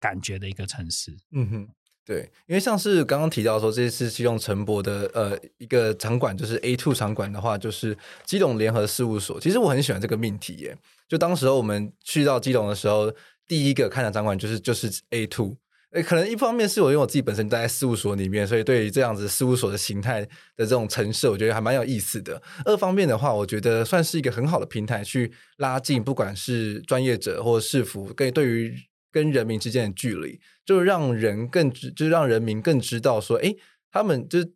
[0.00, 1.16] 感觉的一个城市。
[1.32, 1.68] 嗯哼。
[2.06, 9.40] 对，因为像是刚刚提到说，这次是用陈博的呃一个场馆就是 A two 场馆的话，就是基隆联合事务所。
[9.40, 10.76] 其实我很喜欢这个命题耶。
[11.08, 13.10] 就当时候我们去到基隆的时候，
[13.48, 15.56] 第一个看的场馆就是就是 A two。
[15.94, 20.28] 诶，可能一方面是我因为我自己本身待在事务所里面，所以对于这样子事务所的形态的
[20.58, 22.40] 这种陈设，我觉得还蛮有意思的。
[22.64, 28.76] 二方面的话，我觉得算是一个很好的平台，去拉近不管是专业者或市府跟对于。
[29.14, 33.56] 跟人民之间的距离，就让人更知，就让人民更知道说，诶，
[33.92, 34.52] 他们就是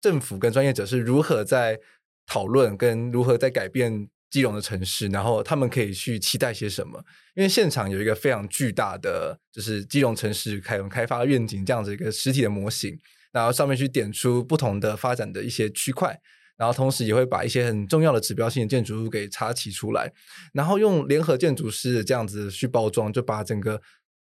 [0.00, 1.80] 政府跟专业者是如何在
[2.24, 7.02] 讨论，跟如何在改变基隆的城市，然后他们可以去期待些什么？
[7.34, 12.98] 因为现场有一个非常巨大的，就是基隆城市开开发愿景这样子一个实体的模型，
[13.32, 16.18] 然后上面去点出不同的发展的一些区块，
[16.56, 20.12] 然后同时也会把一些很重要的指标性的建筑物给插起出来，
[20.52, 23.80] 然后用联合建筑师这样子去包装，就把整个。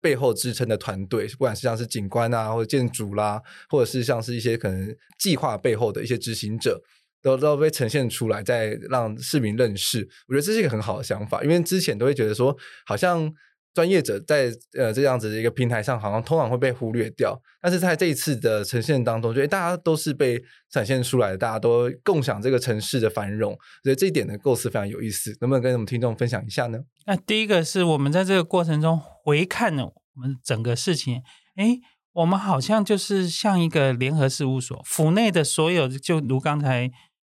[0.03, 6.83] 背后支撑的团队，不管是像是景观啊，或者建筑啦，或者是像是一些可能计划背后的一些执行者，
[7.23, 10.07] 都都被呈现出来，再让市民认识。
[10.27, 13.33] 我觉得这是一个很好的想法，因为之前都会觉得说，好像
[13.73, 17.41] 专业者在呃这样子的一个平台上，好像通常会被忽略掉。
[17.61, 25.31] 但是在这一次的呈现当中，觉得大家都是被展现出来的，大家都共享这个城市的繁荣，所以这一点的构思非常有意思。
[25.41, 26.81] 能不能跟我们听众分享一下呢？
[27.07, 29.85] 那第一个是我们在这个过程中回看呢。
[30.15, 31.23] 我们整个事情，
[31.57, 31.79] 哎，
[32.13, 36.91] 我们好像就是像一个联合事务所，府内的所有，就如刚才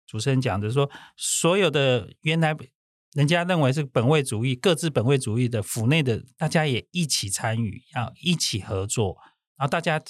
[0.09, 2.57] 主持人讲的说，所有的原来
[3.13, 9.19] 人家认为是本位主义、各自本位主义的府内的，大家也一起参与，要一起合作，
[9.57, 10.03] 然后大家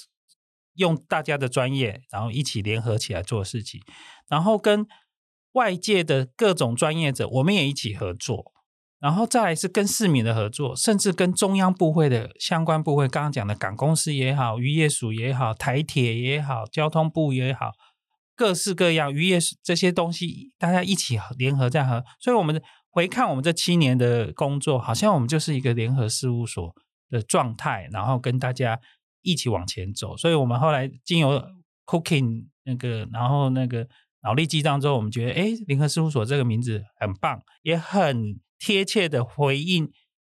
[0.75, 3.83] 用大家的专业，然后一起联合起来做事情，
[4.29, 4.87] 然后跟
[5.53, 8.53] 外界的各种专业者，我们也一起合作。
[9.01, 17.71] 然后再来是跟市民的合作，甚至跟中央部会的相关部会，刚刚讲的港公司也好，渔业署也好，台铁也好，交通部也好，
[18.39, 22.05] 各式各样渔业这些东西，大家一起联合在合。
[22.21, 26.73] 所以，我们回看我们这七年的工作，好像我们就是一个联合事务所
[27.11, 28.79] 的状态，然后跟大家
[29.23, 30.17] 一起往前走。
[30.17, 31.45] 所以我们后来经由
[31.85, 33.89] Cooking 那个，然后那个
[34.23, 38.41] 脑力激荡之后，我们觉得，哎，联合事务所这个名字很棒，也很。
[38.61, 39.89] 贴切的回应、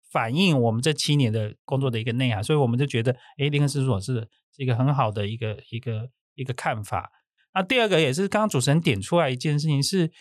[0.09, 4.13] 反映我们这七年的工作的一个内涵，所以我们就觉得，哎，联合事务所是
[4.55, 7.11] 是一个很好的一个一个一个看法。
[7.53, 10.11] 那第二个也是刚刚主持人点出来一件事情是，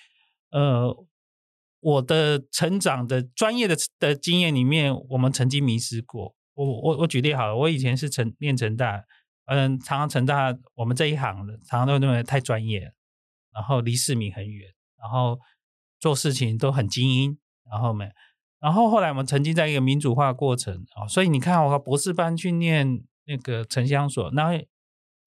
[0.51, 1.07] 呃，
[1.81, 6.35] 我的成长的专业的的经验里面，我们曾经迷失过。
[6.55, 9.05] 我我我举例好了，我以前是成念成大，
[9.47, 12.93] 嗯，常常成大我们这一行的常常都认为太专业，
[13.53, 14.69] 然后离市民很远，
[15.01, 15.39] 然后
[15.99, 17.39] 做事情都很精英。
[17.71, 18.11] 然后没，
[18.61, 24.63] 然后后来我们曾经在一个民主化过程啊，所以你看，我博士班去念那个城乡所，那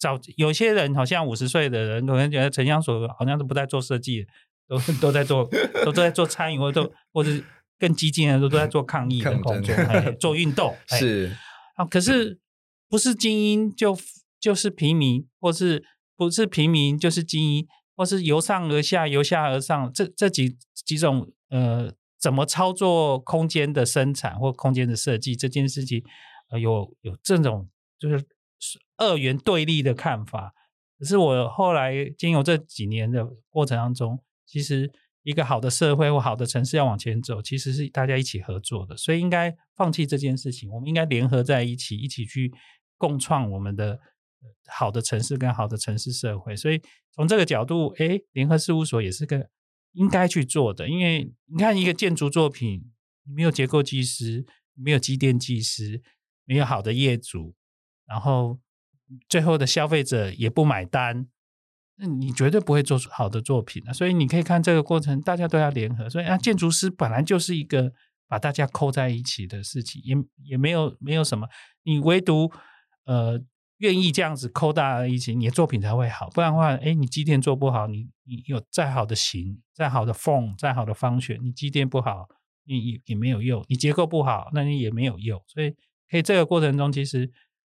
[0.06, 4.26] 早有些人好像五十岁的人，可能觉得城乡所好像都不在做设计，
[4.68, 5.50] 都都在做，
[5.84, 7.32] 都在做餐饮，或者或者
[7.80, 9.76] 更激进的都都在做抗议的工作，
[10.20, 11.36] 做运动是
[11.76, 11.86] 啊。
[11.86, 12.40] 可是
[12.88, 13.98] 不是精英就
[14.40, 15.84] 就是平民，或是
[16.16, 21.92] 不是平民就是精英，或是由上而下，由下而上，这这几几种呃。
[22.18, 26.02] 怎么操作空间的生产或空间的设计这件事情，
[26.50, 28.26] 呃，有有这种就是
[28.98, 30.54] 二元对立的看法。
[30.98, 34.92] 可是我后来经由这几年的过程当中，其实
[35.24, 38.96] 一个好的社会或好的城市要往前走，其实是大家一起合作的。
[38.96, 42.54] 所以应该放弃这件事情，我们应该联合在一起，一起去
[42.98, 44.00] 共创我们的
[44.68, 46.56] 好的城市跟好的城市社会。
[46.56, 49.50] 所以从这个角度，哎，联合事务所也是个。
[49.98, 52.92] 应该去做的，因为你看一个建筑作品，
[53.24, 56.04] 没有结构技师，没有机电技师，
[56.44, 57.56] 没有好的业主，
[58.08, 58.60] 然后
[59.28, 61.28] 最后的消费者也不买单，
[61.98, 63.94] 那你绝对不会做出好的作品啊。
[63.94, 66.10] 所以你可以看这个过程，大家都要联合。
[66.10, 67.92] 所以啊，建筑师本来就是一个
[68.28, 71.48] 把大家扣在一起的事情，也也没有没有什么，
[71.84, 72.52] 你唯独
[73.06, 73.44] 呃。
[73.80, 76.30] 愿意这样子扣大家一起，你的作品才会好。
[76.30, 82.26] 不然的话，哎，你机电做不好，你你有再好的形、再好的缝、再好的方选，你机电不好，
[82.64, 83.66] 你也也没有用。
[83.68, 85.44] 你结构不好，那你也没有用。
[85.46, 85.72] 所以，
[86.10, 87.30] 可以这个过程中，其实，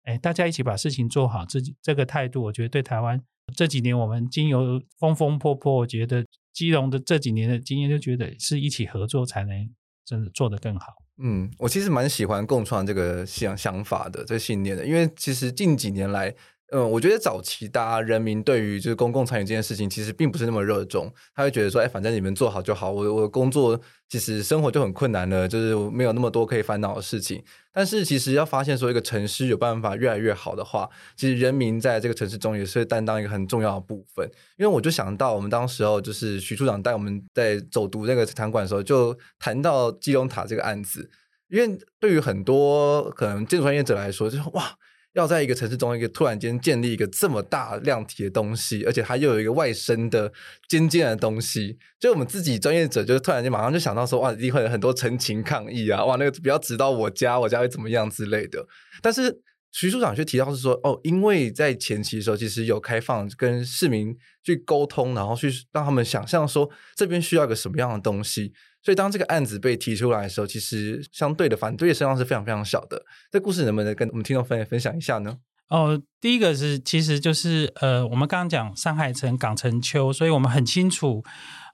[0.07, 3.21] 哎，大家一起把事情做好，自己这个态度，我觉得对台湾
[3.53, 9.69] 这几年我们经由风风破破，我觉得基隆的这几年的经验，就觉得是一起合作才能
[10.05, 10.93] 真的做得更好。
[11.21, 16.33] 嗯，我其实蛮喜欢共创这个想想法的，这个信念的，因为其实近几年来，
[16.69, 21.10] 嗯，我觉得早期大家人民对于就是公共参与这件事情，其实并不是那么热衷。
[21.34, 22.91] 他会觉得说，哎，反正你们做好就好。
[22.91, 27.41] 我我工作其实生活就很困难了，就是没有那么多可以烦恼的事情。
[27.71, 34.30] 但是其实要发现说，一个城市有办法越来越好的话，其实人民在这个城市中也是担当一个很重要的部分。
[34.58, 41.10] 因为我就想到我们当时候就是徐处长带我们在走读那个场馆的时候，就谈到基隆塔这个案子。
[41.47, 44.77] 因为对于很多可能建筑专业者来说，就是哇。
[45.17, 50.32] 要在一个城市中，一个突然间建立一个这么大量体的东西，而且它又有一个外伸的
[50.69, 58.63] 尖尖的东西，就我们自己专业者就突然间马上就想到说，哇，一定会有很多陈情抗议啊，哇，那个不要指到我家，我家会怎么样之类的。
[59.01, 68.53] 但是徐处长却提到是说，哦，因为在前期的时候，其实有开放跟市民去沟通，然后去让他们想象说这边需要一个什么样的东西。
[68.88, 73.04] 所以，当这个案子被提出来的时候，其实相对的反对的声浪是非常非常小的。
[73.30, 75.39] 这故事能不能跟我们听众分分享一下呢？
[75.67, 81.21] 哦，第一个是，其实就是呃，我们刚刚讲上海城、港城丘，所以我们很清楚，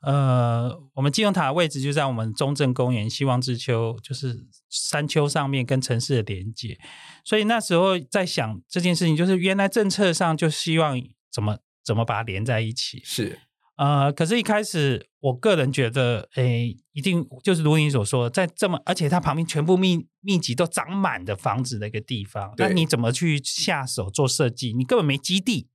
[0.01, 6.79] 呃，我们金融塔的位置就在我们中正公园、希望之丘，就是山丘上面跟城市的连接。
[7.23, 10.99] 所以那时候在想这件事情，就是原来政策上就希望
[11.31, 13.03] 怎么怎么把它连在一起。
[13.05, 13.37] 是。
[13.75, 24.73] 呃，可是，一开始我个人觉得，诶，一定就是如你所说，在这么而且它旁边全部密密集都长满的房子的一个地方，那你怎么去下手做设计？
[24.73, 25.69] 你根本没基地，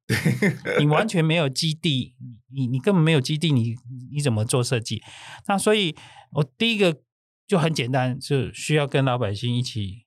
[0.79, 2.15] 你完全没有基地，
[2.53, 3.75] 你你根本没有基地，你
[4.13, 5.03] 你怎么做设计？
[5.47, 5.97] 那所以，
[6.33, 7.01] 我第一个
[7.47, 10.05] 就很简单，就需要跟老百姓一起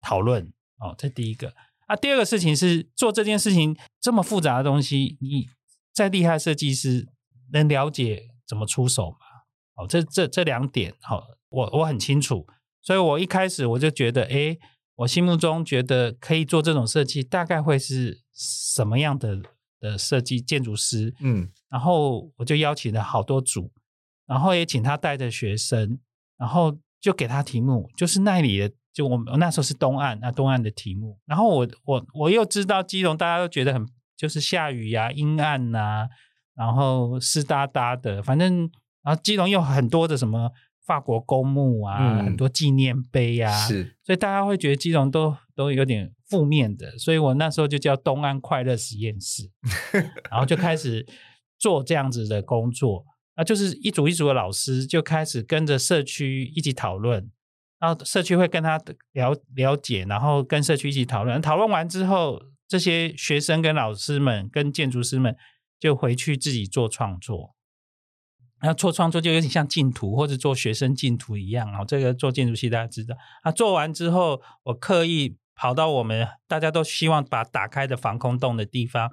[0.00, 1.54] 讨论哦，这第一个。
[1.86, 5.46] 啊，第二个事情是做这件事情这么复杂的东西，你
[5.92, 7.06] 再厉害的设计师。
[7.52, 9.16] 能了解怎么出手嘛？
[9.76, 12.46] 哦，这这这两点，好、哦，我我很清楚，
[12.80, 14.56] 所以我一开始我就觉得，诶，
[14.94, 19.42] 我心目中觉得可以做这种设计，大概会是什么样的
[19.80, 21.12] 的设计建筑师？
[21.18, 23.72] 嗯，然后我就邀请了好多组，
[24.26, 25.98] 然后也请他带着学生，
[26.36, 33.84] 然后就给他题目，就是那里的，就我们那时候是东岸，那东岸的题目，然后我我我又知道基隆，大家都觉得很
[34.16, 36.08] 就是下雨呀、啊，阴暗呐、啊。
[36.56, 38.70] 然后湿哒哒的，反正
[39.02, 40.50] 然后基隆有很多的什么
[40.86, 49.50] 法国公墓啊，嗯、很多纪念碑啊，是，所以大家会觉得基隆都都有点负面的，所以我那时候就叫东安快乐实验室，
[50.30, 51.06] 然后就开始
[51.58, 57.30] 做这样子的工作，啊就是一组一组的老师就开始跟着社区一起讨论，
[57.80, 58.78] 然后社区会跟他
[59.14, 65.36] 了了解，然后跟社区一起讨论，讨论完之后，这些学生跟老师们跟建筑师们。
[65.84, 67.54] 就回去自己做创作，
[68.58, 71.84] 然后做创作就有点像进图或者做学生进图一样啊。
[71.84, 79.10] 这个做建筑系大家知道，啊，做完之后我刻意跑到我们大家都希望把打开的防空洞的地方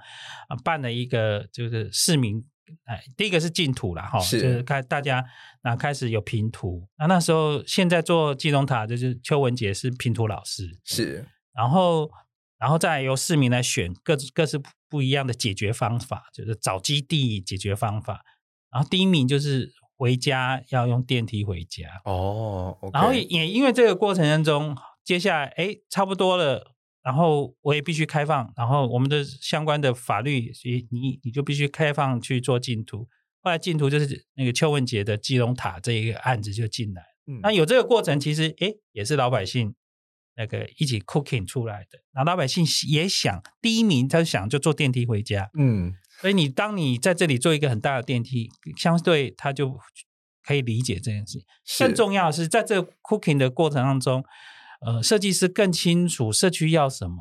[0.48, 2.42] 啊，办了一个就是市民
[2.86, 5.26] 哎，第一个是净土了哈，就是开大家
[5.64, 6.88] 那开始有拼图。
[6.98, 12.10] 那那时候现在做基隆塔就是邱文杰是拼图老师是，然后。
[12.62, 18.26] 然后再由市民来选各各式不一样的解决方法，就是找基地解决方法。
[18.70, 22.78] 然后第一名就是回家要用电梯回家哦。
[22.82, 22.94] Oh, okay.
[22.94, 24.76] 然后也因为这个过程当中，
[25.06, 33.08] 接下来哎差不多了，然后我也必须开放，然后我们的相关的法律，所以你你就必须开放去做净土。
[33.42, 37.02] 后来净土就是那个邱文杰的基隆塔这一个案子就进来。
[37.28, 39.74] 嗯，那有这个过程，其实哎也是老百姓。
[40.42, 45.52] 那个一起 cooking 出来的，然后老百姓也想第一名，他就想就坐电梯回家。
[45.56, 49.78] 嗯，所以你当你在这里做一个很大的电梯，相对他就
[50.44, 51.46] 可以理解这件事情。
[51.78, 54.24] 更重要的是，在这个 cooking 的过程当中，
[54.84, 57.18] 呃，设计师更清楚社区要什么，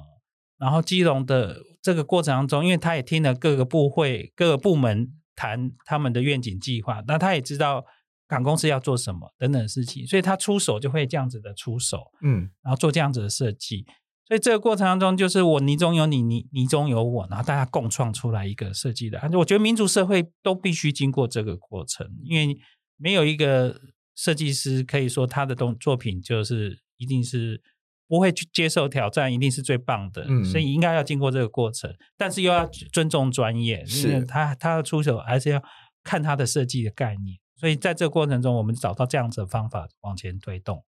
[0.57, 7.85] 然后基隆的这个过程当中，因为他也听了各个部会、各个部门谈他们的愿景计划，那他也知道。
[8.31, 13.85] 港公司要做什么等等的事情，所以他出手就会这样子的出手，嗯，然后做这样子的设计，
[14.29, 19.21] 所以这个过程当中就是我你中有你，你你中有我，然后大家共创出来一个设计的。
[19.33, 22.57] 我觉得民主社会都必须经过这个过程，因为
[22.97, 23.81] 没有一个
[24.15, 27.61] 设计师可以说他的东作品就是一定是
[28.07, 35.61] 不会去接受挑战，一定是最棒的，嗯，所以应该要经过这个过程，但是又要尊重专业，是他他的出手还是要
[36.05, 37.37] 看他的设计的概念。
[37.61, 40.83] 所以在这个过程中，我们找到这样子的方法往前推动。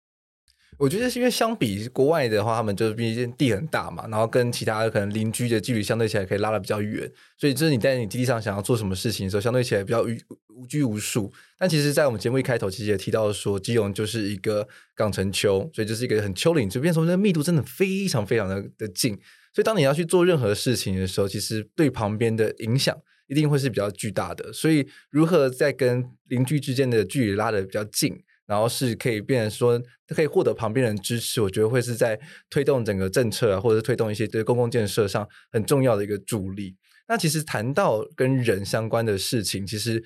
[0.77, 10.01] 我觉得是因为相比国外的话，他们就是毕竟地很大嘛，然后跟其他的可能邻居的距离相对起来可以拉得比较远，所以就是你在你基地上想要做什么事情的时候，相对起来比较
[10.47, 11.31] 无拘无束。
[11.57, 19.13] 但其实，在我们节目一开头，其实也提到说，基隆就是一个港城丘，所以就是一个很丘陵，就变成说那个密度真的非常非常的的近。
[19.53, 22.97] 所以当你要去做任何事情的时候，其实对旁边的影响
[23.31, 24.51] 一定会是比较巨大的。
[24.51, 32.19] 所以如何在跟邻居之间的距离拉得比较近，然后是可以变成说可以获得旁边人支持，我觉得会是在
[32.49, 36.75] 推动整个政策啊，或者是推动一些对公共建设上很重要的一个助力。
[37.07, 40.03] 那其实谈到跟人相关的事情，其实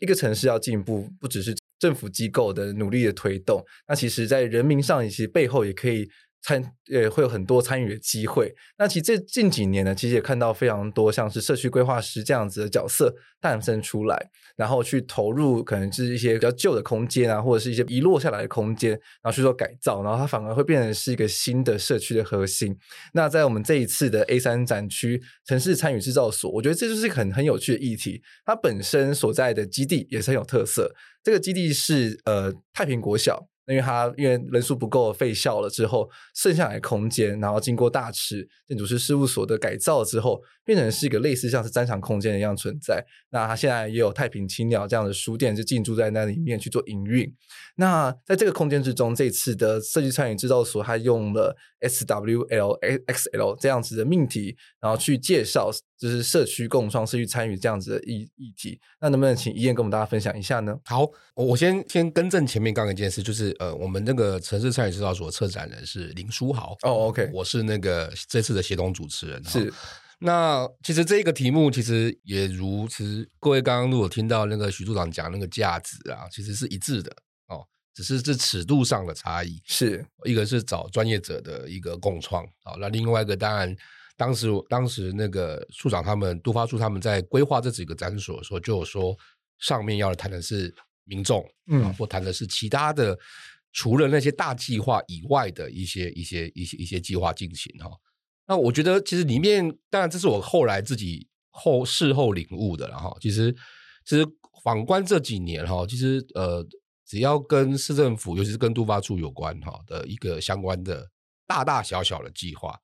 [0.00, 6.08] 一个城市要进步，不只是政府机构的努力的推动，那其实在人民上，以及背后也可以。
[6.42, 6.62] 参
[6.92, 8.54] 呃会有很多参与的机会。
[8.76, 22.76] 那其实这近几年呢，其实也看到非常多像是社区规划师这样子的角色诞生出来，然后去投入可能是一些比较旧的空间啊，或者是一些遗落下来的空间，然后去做改造，然后它反而会变成是一个新的社区的核心。
[23.14, 28.20] 那在我们这一次的 A 三展区城市参与制造所，我觉得这就是一个很很有趣的议题。
[28.44, 33.48] 它本身所在的基地也是很有特色，这个基地是呃太平国小。
[33.66, 43.04] 因为它因为人数不够废校了之后，剩下来空间，然后经过大池建筑师事务所的改造之后，变成是一个类似像是战场空间一样存在。
[43.30, 47.32] 那它现在也有太平青鸟这样的书店，就进驻在那里面去做营运。
[47.76, 58.78] 那在这个空间之中，这次的设计参与制造所，它用了 SWLXL 这样子的命题，然后去介绍就是社区共创、社区参与这样子的议议题。
[59.00, 60.78] 那能不能请一燕跟我们大家分享一下呢？
[60.84, 66.72] 好，我先先更正前面刚刚一件事，就是呃，我们那个城市参与制造所策展人是林书豪。
[66.82, 69.42] 哦、oh，OK，我是那个这次的协同主持人。
[69.44, 69.72] 是。
[70.24, 77.10] 那其实这个题目其实也如，其实各位刚刚如果听到那个许处长讲那个价值啊，其实是一致的
[77.48, 79.60] 哦，只是这尺度上的差异。
[79.66, 83.76] 是一个是找专业者的一个共创啊，那另外一个当然，
[84.16, 89.16] 当时当时那个处长他们都发处他们在规划这几个展所的时候，就有说
[89.58, 93.18] 上面要谈的是民众，嗯，或谈的是其他的，
[93.72, 97.90] 除了那些大计划以外的一些一些一些一些计划进行哈。
[98.46, 103.16] 那我觉得，其实里面当然这是我后来自己后事后领悟的了哈。
[103.20, 103.54] 其实，
[104.04, 104.26] 其实
[104.64, 106.66] 反观这几年哈，其实呃，
[107.06, 111.08] 只要跟市政府，尤其是跟都发处有关哈的一个相关的
[111.46, 112.76] 大大小小的计划，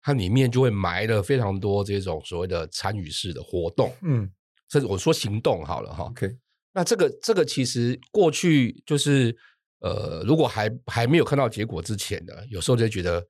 [0.00, 4.30] 它里面就会埋了非常多这种所谓的参与式的活动，嗯，
[4.70, 6.04] 甚至我说行动好了哈。
[6.04, 6.30] OK，
[6.72, 9.36] 那这个这个其实过去就是
[9.80, 13.20] 呃，如果还还没有看到结果之前呢，有时候就觉得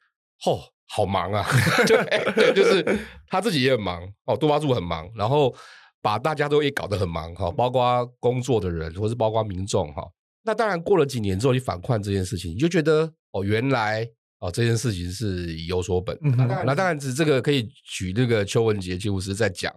[0.43, 0.61] 嚯。
[0.93, 1.47] 好忙啊，
[1.87, 2.85] 对对，就是
[3.29, 5.55] 他自己也很忙哦，都发处很忙，然后
[6.03, 10.03] 把大家都也搞得很忙哈，包括工作的人，或是包括民众哈。
[10.43, 14.05] 那当然过了几年之后，你反观这件事情，你就觉得哦，原来
[14.41, 16.19] 哦这件事情是有所本。
[16.23, 16.35] 嗯、
[16.67, 19.73] 那当然，只这个可以举那个邱文杰建筑师在讲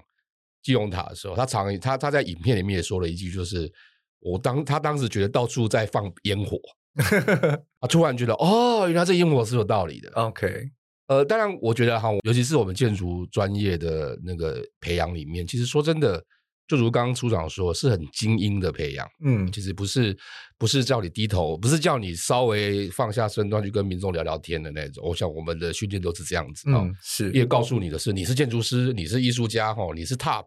[0.63, 3.71] 基隆塔的时候，他常他他在影片里面也说了一句，就是
[4.19, 6.57] 我当他当时觉得到处在放烟火，
[7.81, 10.09] 啊，突然觉得哦，原来这烟火是有道理的。
[10.13, 10.71] OK。
[11.07, 16.23] 呃，当然，我觉得哈，尤其是我们建筑专业的那个培养里面，其实说真的，
[16.65, 19.05] 就如刚刚处长说，是很精英的培养。
[19.23, 20.17] 嗯，其实不是
[20.57, 25.05] 不是叫你低头，不是叫你稍微放下身段去跟民众聊聊天的那种。
[25.05, 30.45] 我想我们的训练都是这样子啊，嗯，是，也告诉你的是，你是建筑师，你是艺术家，哈，你是 top，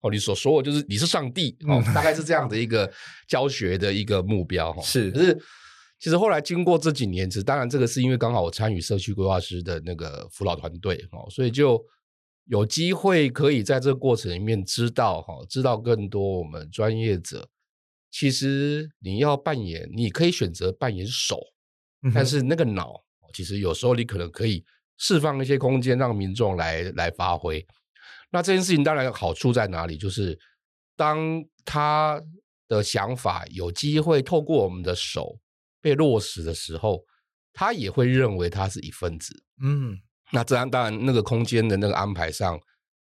[0.00, 2.90] 哦，你所说的就是你是上帝，哦，大概是这样的一个
[3.28, 5.38] 教学的一个目标，哈，是，可是。
[5.98, 11.84] 其实后来经过这几年，其实当然这个是因为刚好我参与社区规划师的那个辅导团队哦，所以就
[12.44, 17.48] 有机会可以在这个过程里面知道哈，知道更多我们专业者。
[18.10, 21.40] 其实你要扮演，你可以选择扮演手，
[22.14, 23.02] 但是那个脑，
[23.34, 24.64] 其实有时候你可能可以
[24.98, 27.66] 释放一些空间，让民众来来发挥。
[28.30, 29.96] 那这件事情当然好处在哪里？
[29.98, 30.38] 就是
[30.96, 32.22] 当他
[32.68, 35.40] 的想法有机会透过我们的手。
[35.80, 37.04] 被落实的时候，
[37.52, 39.44] 他也会认为他是一份子。
[39.62, 39.98] 嗯，
[40.32, 42.58] 那这样当然，那个空间的那个安排上，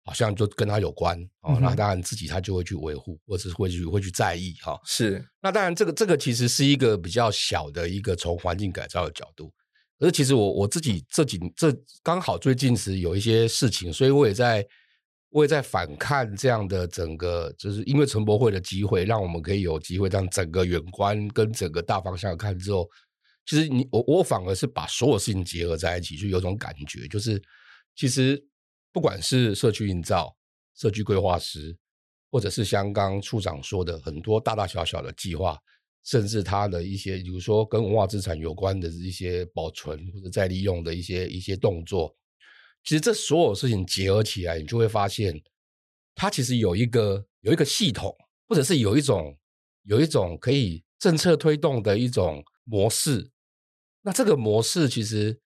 [0.03, 1.59] 好像就跟他有关哦。
[1.61, 4.79] 那当然，自己他就会去维护，或者是会去会去在意哈。
[4.85, 5.23] 是。
[5.41, 9.51] 那当然，这个这个其实是一个比较小的一个从环境改造的角度。
[9.99, 14.65] 可是，其实我我自己这几这刚好最近是有一些事情，所以我也在。
[15.31, 22.89] 我也在反看这样的整个，就是因为陈博会的机会，让我们可以有机会让整个远观跟整个大方向看之后，
[23.45, 27.39] 其实你我我反而是把所有事情结合在一起，就有种感觉，就是
[27.95, 28.43] 其实
[28.91, 30.35] 不管是社区营造、
[30.75, 31.77] 社区规划师，
[32.31, 35.59] 或者是像刚处长说的很多大大小小的计划，
[36.03, 42.15] 甚至他的一些，比如说跟文化资产有关的一些保存或者再利用的一些一些动作。
[42.83, 45.41] 其实这所有事情结合起来，你就会发现，
[46.15, 48.15] 它其实有一个有一个系统，
[48.47, 49.37] 或者是有一种
[49.83, 53.31] 有一种可以政策推动的一种模式。
[54.01, 55.39] 那这个模式其实，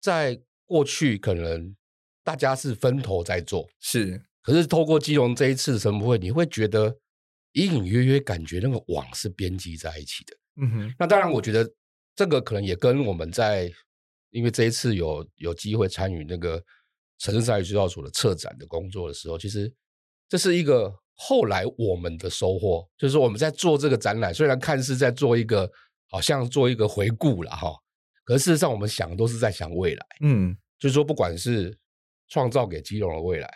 [0.00, 1.74] 在过去可能
[2.22, 4.22] 大家是分头在做，是。
[4.40, 6.96] 可是透过基隆这一次的晨博会，你会觉得
[7.52, 10.36] 隐隐约约感觉那个网是编辑在一起的。
[10.62, 10.94] 嗯哼。
[10.98, 11.70] 那当然，我觉得
[12.14, 13.70] 这个可能也跟我们在，
[14.30, 16.62] 因为这一次有有机会参与那个
[17.18, 19.72] 城市参与制造所的策展的工作的时候，其实
[20.28, 25.70] 这是一个后来我们的收获，就是说我们在做这个展览，虽然看似在做一个
[26.08, 27.72] 好像做一个回顾了哈，
[28.24, 30.06] 可是事实上我们想都是在想未来。
[30.20, 31.76] 嗯，就是说不管是
[32.28, 33.50] 创造给基隆的未来，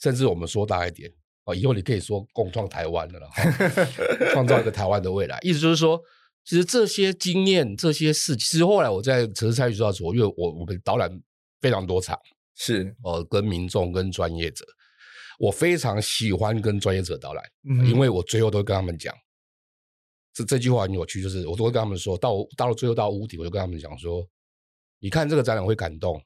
[0.00, 1.10] 甚至我们说大一点
[1.44, 3.28] 哦，以后你可以说共创台湾的了，
[4.32, 5.38] 创造一个台湾的未来。
[5.42, 6.00] 意思就是说，
[6.44, 11.10] 其实这些经验、这些事，其实后来我在城市参与制造所，因为我我们导览
[11.60, 12.18] 非常多场，
[12.54, 12.94] 是。
[13.04, 14.64] 呃，跟民众、跟专业者。
[15.38, 19.12] 我非常喜欢跟专业者导览，嗯，因为我最后都会跟他们讲，
[20.32, 24.24] 这这句话很有趣，就是我都会跟他们说，到到了最后到屋顶，我就跟他们讲说，
[25.00, 26.22] 你看这个展览会感动，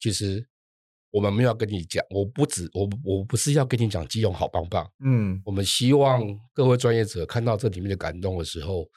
[0.00, 0.44] 其实
[1.10, 8.88] 我们没有要跟你讲，我不止我我不是要跟你讲基隆好棒棒，嗯，我们希望各位专业者看到这里面的感动的时候，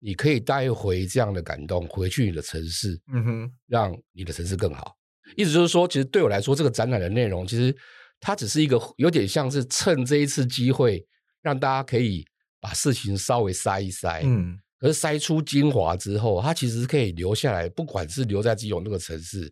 [0.00, 4.96] 你可以带回这样的感动回去你的城市，嗯哼，让你的城市更好。
[5.36, 7.76] 意思就是说，其实对我来说，这个展览的内容其实。
[8.22, 11.02] 它只是一个有点像是趁这一次机会，
[11.40, 12.22] 让大家可以
[12.60, 19.50] 把事情稍微塞一塞，嗯，可是塞出精华之后，它其实可以留下来，不管是留在基隆那个城市，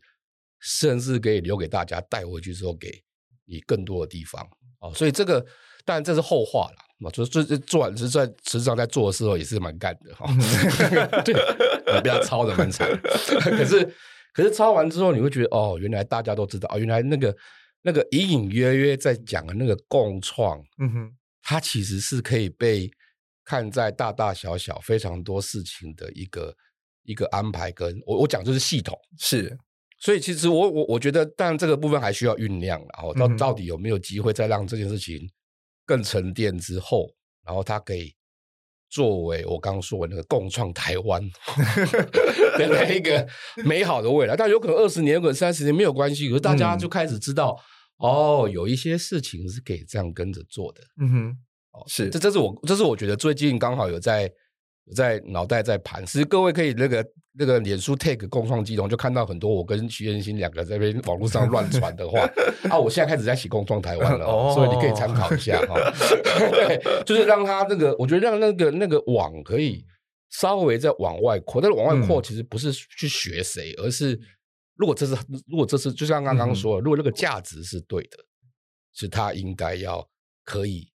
[0.60, 3.02] 甚至可以留给大家带回去之后，给
[3.46, 4.46] 你更多的地方
[4.80, 4.92] 哦。
[4.94, 5.40] 所以这个
[5.86, 6.76] 当然这是后话了，
[7.12, 11.34] 就就做完是在实际上在做的时候也是蛮干的哈，哦、对，
[12.02, 13.94] 不要抄的蛮惨， 可是
[14.32, 17.34] 可是抄完之后，你会觉得哦，原来大家都知道哦，原来那个。
[17.80, 21.12] 那个隐隐约约在讲的那个共创，嗯哼，
[21.44, 22.90] 它其实是可以被
[23.44, 26.52] 看在大大小小非常多事情的一个
[27.04, 29.56] 一个安排跟，跟我我讲就是系统是，
[30.00, 35.16] 所以其实我我我觉得，当然这个部分还需要酝酿，然后到到底有没有机会再让这件事情
[35.88, 37.08] 更沉淀之后，
[37.44, 38.14] 然后它可以。
[38.90, 41.22] 作为我刚刚说的那个共创台湾
[42.56, 43.28] 的那一个
[43.62, 47.54] 美好的未来，但有可能二十年、有可能三十年没有关系，可是大家就开始知道，
[48.02, 50.80] 嗯、哦，有一些事情是可以这样跟着做的。
[51.02, 51.36] 嗯哼，
[51.72, 54.32] 哦，是，这这是我，这是我觉得最近刚好有在。
[54.94, 62.20] 在脑袋在盘，其实各位可以那个那个脸书 tag 共创基隆，就看到很多我跟徐彦新两个在那边网络上乱传的话
[62.70, 62.78] 啊！
[62.78, 65.74] 我现在开始在写共创台湾了，哦，所以你可以参考一下哈。
[66.50, 69.84] 对，就是让他那个，我觉得让那个那个网可以
[70.30, 74.18] 稍微再往外扩，但是往外扩其实不是去学谁，嗯，而是
[74.76, 75.14] 如果这是
[75.46, 78.16] 如果这是就像刚刚说的，嗯，如果那个价值是对的，
[78.94, 80.06] 是他应该要
[80.44, 80.90] 可以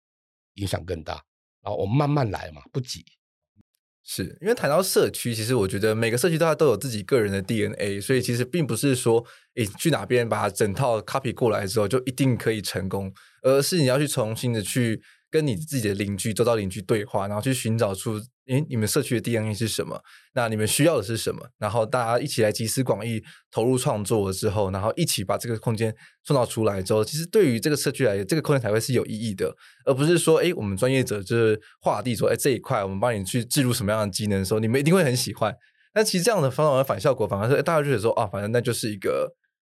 [0.55, 1.14] 影响更大，
[1.62, 3.05] 然后我们慢慢来嘛，不急。
[4.11, 9.22] 是因为谈到社区，其实我觉得每个社区大家都有自己个人的 DNA，所以其实并不是说，
[9.56, 15.02] 诶，去哪边把整套 copy 过来之后就一定可以成功，而是你要去重新的去。
[15.30, 20.00] 跟你自己的邻居、周遭邻居对话，然后去寻找出，诶，你们社区的 DNA 是什么？
[20.34, 21.48] 那你们需要的是什么？
[21.58, 29.54] 然后大家一起来集思广益，投入创作了之后，然后一起把这个空间创造出来之后，其实对于这个社区来说，这个空间才会是有意义的，
[29.84, 35.54] 而不是说，诶，我们专业者就是画地说，诶，这一块我们帮你去置入什么样的机能的时候，你们一定会很喜欢。
[35.92, 39.34] 但其实这样的方法反效果，反而是大家就觉得说，啊，反正那就是一个，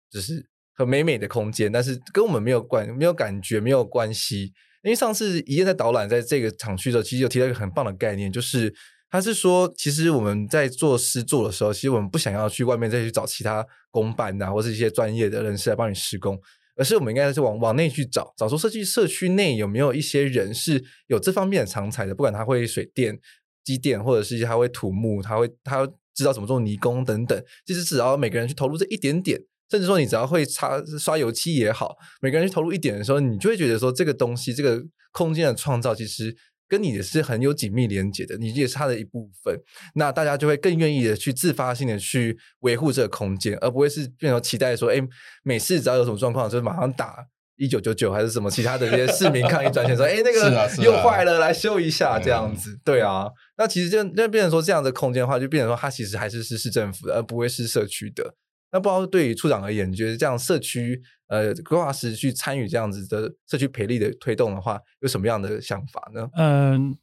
[0.09, 0.45] 就是
[0.75, 4.53] 很美美的空间，但是跟我们没有关，没有感觉，没有关系。
[4.83, 8.73] 因为上次宜彦在导览在这个厂区的时候，其实有提到一个很棒的概念，就是
[9.09, 16.37] 他是说，其实我们在做施作的时候，其实我们不想要去外面再去找其他公办呐，或是一些专业的人士来帮你施工，
[16.75, 23.17] 而是我们应该是往往内去找，找出设计社区内有没有一些人是有这方面的长才的，不管他会水电、
[23.63, 29.39] 机电，或者是他会土木，他会他知道怎么做泥工等等，其实只要每个人去投入这一点点。
[29.73, 34.79] 甚至说，你只要会擦刷油漆也好，每个人去投入一点的时候，你就会觉得说，这个东西、这个
[35.11, 36.35] 空间的创造，其实
[36.67, 39.59] 跟你也是很有紧密连接的，你也是它的一部分。
[39.95, 45.01] 那大家就会更愿意的去自发性的去维护这个空间，而不会是变成期待说，哎，
[45.41, 47.15] 每次只要有什么状况，就马上打
[47.57, 52.79] 一九九九还是什么其他的这些市民抗议专线，说，哎，那个又坏了，来修一下这样子。
[52.85, 58.35] 对啊，那其实就那变成说，这样的空间的话，就变成说，它其实还是是市政府的，而不会是社区的。
[58.73, 66.27] 那不知道对于处长而言，你觉得这样社区呃规划师去参与这样子的社区培力的推动的话，有什么样的想法呢？
[66.33, 66.97] 嗯、呃，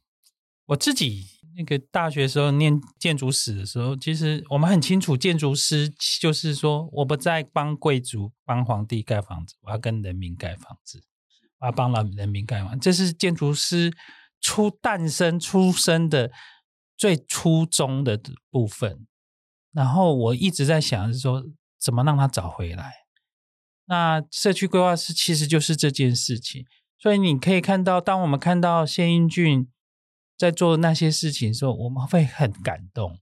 [0.65, 11.01] 我自己那个大学时候念建筑史的时候，其实我们很清楚，建筑师就是说，我不再帮贵族、帮皇帝盖房子，我要跟人民盖房子，
[11.59, 13.93] 我要帮老人民盖房子，这是建筑师
[14.41, 16.33] 出诞生出生的
[16.97, 18.19] 最初衷的
[18.49, 19.07] 部分。
[19.71, 21.45] 然后我一直在想，是说。
[21.81, 22.93] 怎么让他找回来？
[23.85, 26.65] 那社区规划师其实就是这件事情。
[26.97, 29.67] 所以你可以看到，当我们看到谢英俊
[30.37, 33.19] 在做那些事情的时候，我们会很感动。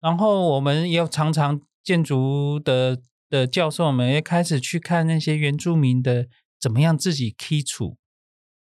[0.00, 6.26] 然后我们也有常常建筑的的教授们也开始去看那些原住民的
[6.60, 7.96] 怎么样自己基础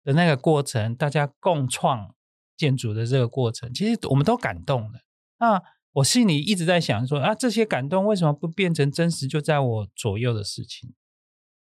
[0.04, 2.14] 的那个过程，大家共创
[2.56, 5.00] 建筑的这个过程，其实我们都感动了。
[5.38, 5.62] 那
[5.96, 10.94] 我心里一直在想说啊，这些感动为什么不变成真实就在我左右的事情？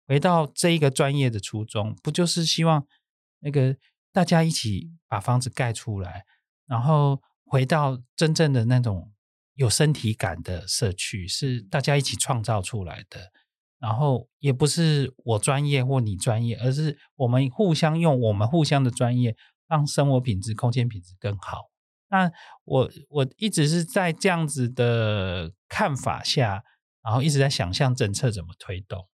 [0.06, 2.86] 回到这一个专业的初衷，不就是希望
[3.40, 3.76] 那个
[4.12, 6.24] 大家一起把房子盖出来，
[6.66, 9.10] 然后回到真正的那种
[9.54, 13.32] 有身体感的社区，是大家一起创造出来的。
[13.78, 19.36] 然后也不是我专业或你专业，而是我们互相用我们互相的专业，
[19.68, 21.70] 让生活品质、空间品质更好。
[22.08, 22.30] 那
[22.64, 26.62] 我我一直是在这样子的看法下，
[27.02, 29.06] 然后一直在想象政策怎么推动。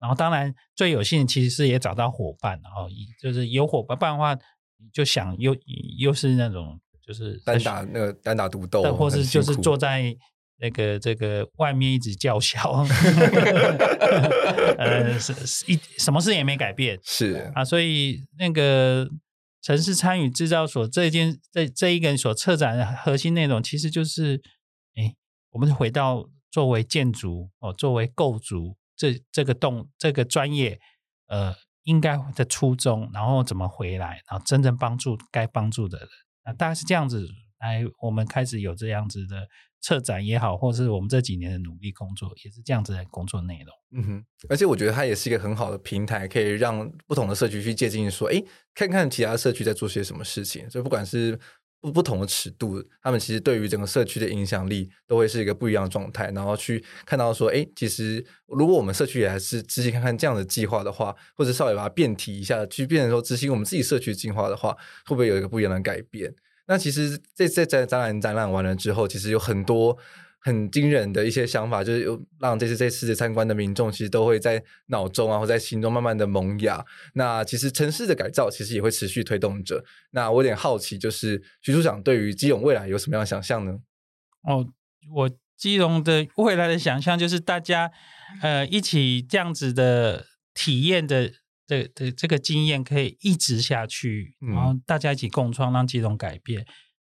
[0.00, 2.88] 然后，当然最有幸其实是也找到伙伴，然后
[3.20, 4.34] 就是有伙伴，不然的话
[4.94, 5.54] 就想又
[5.98, 10.16] 又是那种就是单打那个单打独斗，或是就是坐在
[10.56, 12.82] 那个这个外面一直叫嚣，
[14.78, 15.34] 呃，是
[15.70, 19.06] 一什么事也没改变，是啊，所以那个
[19.62, 24.42] 城市参与制造所这件这这一个所策展的核心内容，其实就是
[24.94, 25.14] 哎，
[25.50, 28.76] 我们回到作为建筑哦，作为构筑。
[28.96, 30.78] 这这个动这个专业，
[31.28, 31.54] 呃，
[31.84, 36.08] 应该的初衷，然后怎么回来，然后真正帮助该帮助的人，
[36.42, 37.26] 啊，大概是这样子
[37.60, 39.46] 来，我们开始有这样子的
[39.80, 44.02] 策展也好，或是我们这几年的努力工作，也是这样子的工作内容。
[44.02, 48.42] 嗯哼，而且我觉得它也是一个很好的平台，可以让不同的社区去借镜，说，哎，
[48.74, 51.38] 看看其他社区在做些什么事情，所以不管是。
[51.82, 56.30] 不不同的尺度，他们其实对于整个社区的影响力都会是一个不一样的状态。
[56.32, 64.74] 然后去看到说，哎，其实如果我们社区也还是仔细看看这样的计划的话，或者稍微把它变体一下，去变成说执行我们自己社区计划的话，
[65.06, 66.34] 会不会有一个不一样的改变？
[66.70, 69.98] 那其实这这在展览展览完了之后，其实有很多。
[70.42, 72.08] 很惊人的一些想法，就是
[72.38, 76.82] 让这次这次参观的民众，其实都会在脑中啊，或在心中慢慢的萌芽。
[77.12, 79.84] 那其实城市的改造，其实也会持续推动着。
[80.12, 83.80] 那我有点好奇，就是徐处长对于基隆未来有什么样的想象呢？
[84.44, 84.66] 哦，
[85.12, 87.92] 我基隆的未来的想象就是大家
[88.40, 91.30] 呃一起这样子的体验的
[91.70, 96.66] 的的这个经验可以一直下去，然后大家一起共创，让基隆改变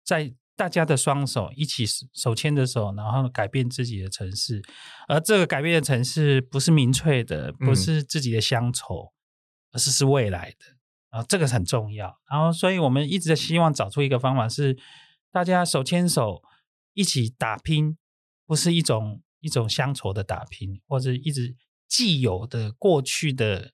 [0.03, 0.34] 在。
[0.58, 4.64] 大家的双手一起手牵着手，然后改变自己的城市。
[5.06, 9.12] 而这个改变的城市不是民粹的，不是自己的乡愁，嗯、
[9.74, 10.58] 而是是未来的。
[11.10, 12.18] 啊这个很重要。
[12.32, 14.78] 然后，所以我们一直在希望找出一个方法，是
[15.30, 16.41] 大家手牵手
[16.93, 17.97] 一起打拼，
[18.45, 21.53] 不是一种一种乡愁的打拼，或者一直
[21.89, 23.74] 既有的过去的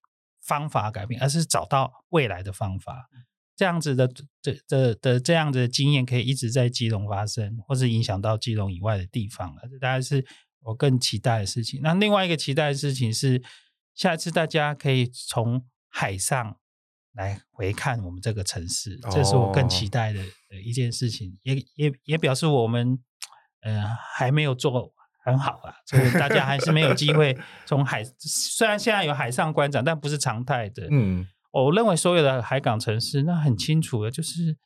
[0.51, 3.07] 方法改变，而是找到未来的方法。
[3.55, 4.05] 这样子的
[4.41, 10.25] 这的的这样子的经验可以一直在基隆发生，或是影响到基隆以外的地方，这大概是
[10.59, 11.79] 我更期待的事情。
[11.81, 13.41] 那另外一个期待的事情是，
[13.95, 16.57] 下一次大家可以从海上
[17.13, 20.21] 来回看我们这个城市，这是我更期待的
[20.65, 22.99] 一件事情，也也也表示我们
[23.61, 23.87] 呃
[24.17, 24.91] 还没有做
[25.23, 31.27] 很好啊，所以大家还是没有机会 从海，虽然现在有海上观展，但不是常态的，嗯。
[31.53, 34.57] 我认为所有的海港城市，那很清楚的，就是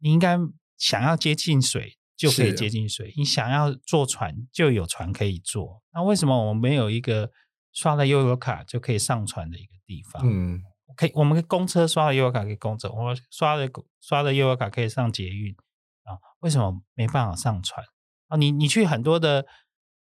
[0.00, 0.36] 你应该
[0.76, 5.80] 想要接近水就可以接近水，你想要坐船就有船可以坐。
[5.94, 7.30] 那为什么我们没有一个
[7.72, 10.20] 刷了悠游卡就可以上船的一个地方？
[10.26, 10.60] 嗯，
[10.96, 13.68] 可以，我们公车刷了悠游卡可以公车，我刷了
[14.00, 15.54] 刷了悠游卡可以上捷运
[16.02, 16.18] 啊？
[16.40, 17.86] 为什么没办法上船
[18.26, 18.36] 啊？
[18.36, 19.46] 你你去很多的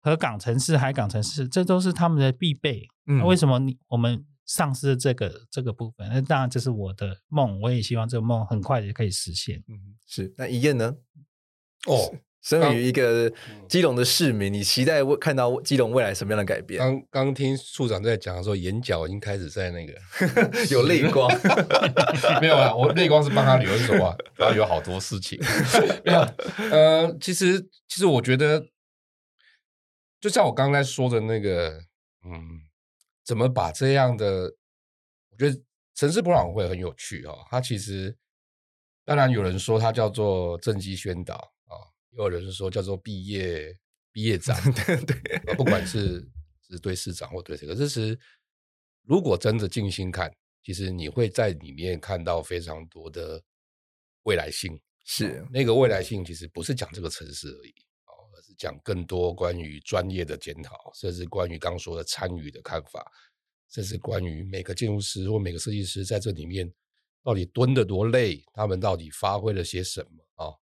[0.00, 2.86] 河港城市、海港城市，这都是他们的必备。
[3.06, 4.24] 嗯，那为什么你我们？
[4.50, 9.58] 丧失这个这个部分，那当然这是我的梦，我也希望这个梦很快就可以实现。
[9.68, 9.76] 嗯，
[10.06, 10.32] 是。
[10.38, 10.94] 那一燕呢？
[11.86, 13.30] 哦，身为一个
[13.68, 16.80] 基隆的市民，你期待看到基隆未来什么样的改变？
[16.80, 19.92] 刚刚听处长在讲的时候，眼角已经开始在那个
[20.72, 21.30] 有泪光。
[22.40, 25.38] 没有啊，我泪光是帮他留一手啊，然后有好多事情。
[26.06, 26.20] 没有，
[26.70, 28.64] 呃，其实其实我觉得，
[30.20, 31.82] 就像我刚才说的那个，
[32.24, 32.62] 嗯。
[33.24, 34.44] 怎么把这样的？
[35.28, 35.62] 我觉得
[35.94, 37.44] 城市博览会很有趣啊、哦。
[37.50, 38.16] 它其实
[39.04, 41.34] 当然有人说它叫做政绩宣导
[41.66, 41.76] 啊，
[42.08, 43.76] 也有人说叫做毕业
[44.12, 44.58] 毕业展。
[44.72, 46.26] 对对，不管是
[46.66, 48.18] 是对市长或对谁，可是其实
[49.02, 53.44] 如果真的静心看，其实你会在里面看到非常多的
[54.22, 54.80] 未来性。
[55.04, 57.74] 是那个未来性，其实不是讲这个城市而已。
[58.58, 63.10] 是讲更多关于专业的检讨，甚至关于刚刚说的参与的看法。
[63.70, 66.72] 甚至关于每个建筑师或每个设计师在这里面
[67.22, 70.56] 到底蹲得多累，他们到底发挥了些什么啊？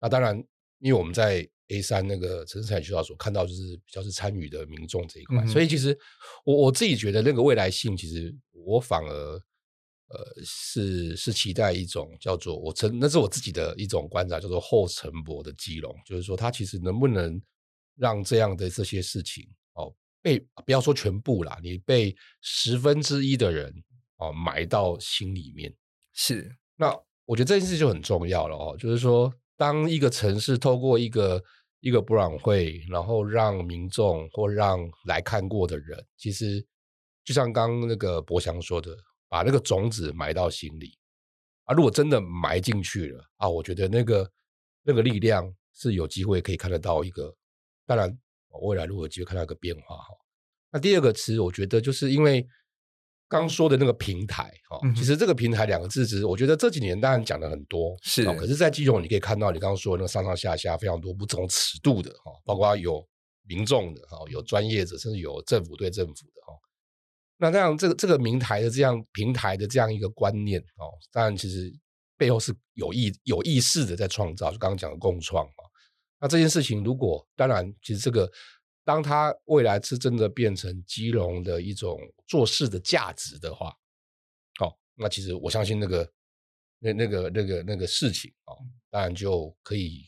[0.00, 0.36] 那当然，
[0.78, 5.96] 因为我们在 A 三那个城市产学校所看到，就是比较是参与的民众这一块，嗯、所以其实
[6.44, 9.42] 我我自己觉得那个未来性，其实我反而。
[10.12, 17.40] 呃，是是期待一种叫做我曾，那是我自己的一种观察，叫做后陈柏的基隆，就是说它其实能不能
[17.96, 23.72] 让这样的这些事情哦被不要说全部啦，你被十分之一的人
[24.16, 25.72] 哦埋到心里面。
[26.12, 26.92] 是，那
[27.24, 31.40] 我觉得这件事就很重要了哦，就是说当一个城市透过一个
[31.78, 36.66] 一个博览会，然后让民众或让来看过的人，其实
[37.24, 38.90] 就像刚刚那个博翔说的。
[39.30, 40.98] 把那个种子埋到心里
[41.64, 41.74] 啊！
[41.74, 44.28] 如果真的埋进去了啊，我觉得那个
[44.82, 47.32] 那个力量是有机会可以看得到一个。
[47.86, 48.18] 当然，
[48.62, 50.08] 未来如果有机会看到一个变化哈。
[50.72, 52.44] 那第二个词，我觉得就是因为
[53.28, 63.06] 刚说的那个平台哈，其实这个平台两个字，只是我觉得这几年当然讲的很多是，可是，在基隆你可以看到你刚刚说的那个上上下下非常多不同尺度的哈，包括有
[63.46, 66.52] 民众的哈，有专业者，甚至有政府对政府的哈。
[67.42, 71.72] 那这样，这个这个平台的这样平台的这样一个观念哦，当然其实
[72.18, 75.62] 背后是有意有意识的在创造，就刚刚讲的共创啊。
[76.20, 78.30] 那这件事情如果当然，其实这个
[78.84, 83.74] 当它未来是真的变成基隆的一种做事的价值的话，
[84.60, 86.12] 哦，那其实我相信那个
[86.78, 88.52] 那那个那个那个事情啊，
[88.90, 90.04] 当然就可以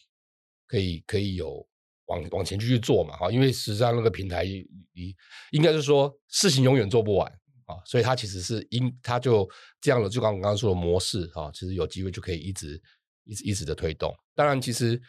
[0.67, 1.67] 可以可以有。
[2.13, 5.15] 往往前继续做嘛，哈，因为实际上那个平台，你
[5.51, 7.27] 应该是说事情永远做不完
[7.65, 9.49] 啊，所以它其实是因它就
[9.81, 12.81] 这样的，就刚刚刚说的模式啊，其实有机会就可以一直
[13.25, 14.15] 一直一直的推动。
[14.35, 15.01] 当然，其实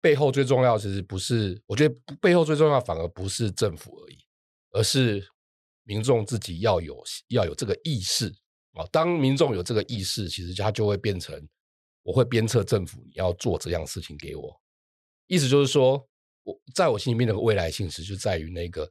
[0.00, 4.18] 背后最重要其实不是，我觉得背后最重要反而不是政府而已，
[4.70, 5.22] 而是
[5.84, 8.34] 民众自己要有要有这个意识
[8.72, 8.86] 啊。
[8.90, 11.46] 当民众有这个意识，其实它就会变成
[12.02, 14.58] 我会鞭策政府你要做这样事情给我，
[15.26, 16.08] 意思就是说。
[16.46, 18.88] 我在我心里面的未来性，是就在于那个，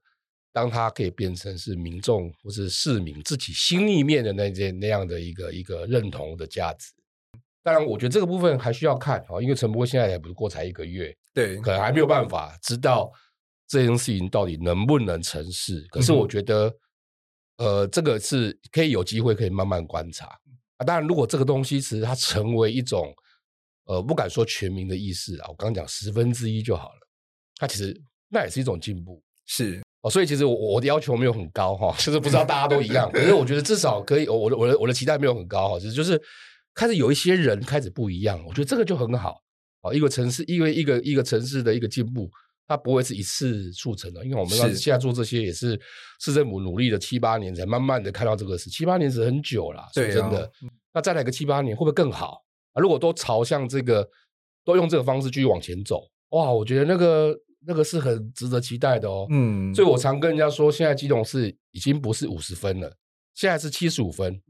[0.52, 6.92] 当它可以变成是民众或是市民自己心里面的那件那样的一个一个认同的价值。
[7.64, 13.10] 当然，我觉得这个部分还需要看啊，因为陈波现在也不是过才一个月，对，可能还没有办法知道
[13.68, 15.84] 这件事情到底能不能成事。
[15.90, 16.68] 可是我觉得，
[17.58, 20.28] 嗯、呃，这个是可以有机会可以慢慢观察
[20.78, 20.86] 啊。
[20.86, 23.12] 当然，如果这个东西其实它成为一种，
[23.86, 27.05] 呃，不敢说全民的意识啊，我刚刚讲十分之一就好了。
[27.58, 27.96] 它其实
[28.30, 36.22] 那也是一种进步，是哦，所以其实我我的要求没有很高哈，就是不知道大家都一样，可是我觉得至少可以，我的我的我的期待没有很高哈，其实就是
[36.74, 39.42] 开始有一些人开始不一样，我觉得这个就很好
[39.82, 39.94] 哦。
[39.94, 42.30] 一个城市，因为一个一个城市的一个进步，
[42.68, 45.80] 它不会是一次促成的，因为我们现在做这些也是
[46.20, 50.52] 市政府努力了七八年才慢慢的看到这个事，七八年是很久了，说真的，
[50.94, 52.44] 那再来个七八年会不会更好
[52.74, 52.82] 啊？
[52.82, 54.08] 如果都朝向这个，
[54.64, 57.36] 都用这个方式继续往前走，哇，我觉得那个。
[57.68, 62.96] 那个是很值得期待的哦，嗯，所以我常跟人家说，现在基隆市已经不是五十分了，
[63.34, 64.42] 现在是七十五分，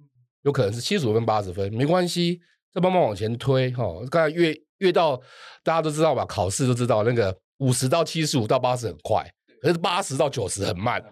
[0.42, 2.42] 有可能是七十五分、八十分，没关系，
[2.74, 3.86] 再慢慢往前推哈。
[4.12, 5.16] 刚才越越到
[5.64, 9.26] 大家都知道吧，考试都知道那个五十到七十五到八十很快，
[9.62, 11.04] 可是八十到九十很慢，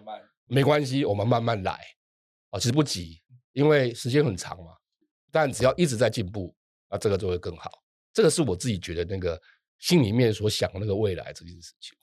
[0.46, 1.72] 没关系，我们慢慢来
[2.50, 3.20] 啊，其实不急，
[3.52, 4.72] 因为时间很长嘛，
[5.32, 6.54] 但只要一直在进步，
[6.90, 7.70] 那这个就会更好。
[8.12, 9.40] 这个是我自己觉得那个。
[9.84, 11.94] 心里面所想那个未来这件事情，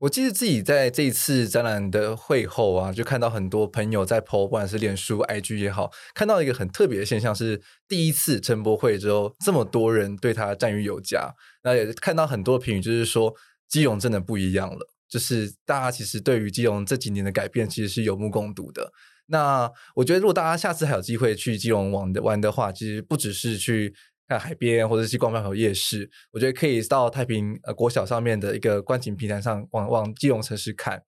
[0.00, 11.34] 我记得自己在这一次展览的会后啊，就看到很多朋友在 po，不管是脸书、IG 也好，看到一个很特别的现象是，第一次陈博会之后，这么多人对他赞誉有加，
[11.64, 13.34] 那也看到很多评语，就是说
[13.70, 18.92] 基隆真的不一样了，就是大家其实对于基隆这几年的改变，其实是有目共睹的。
[19.28, 23.94] 那我觉得，如果大家下次还有机会去基隆玩的玩的话，其实不只是去。
[24.30, 31.02] 看海边，或者去逛庙口夜市，我觉得可以到太平呃国小上面的一个观景平台上，往往基隆城市看，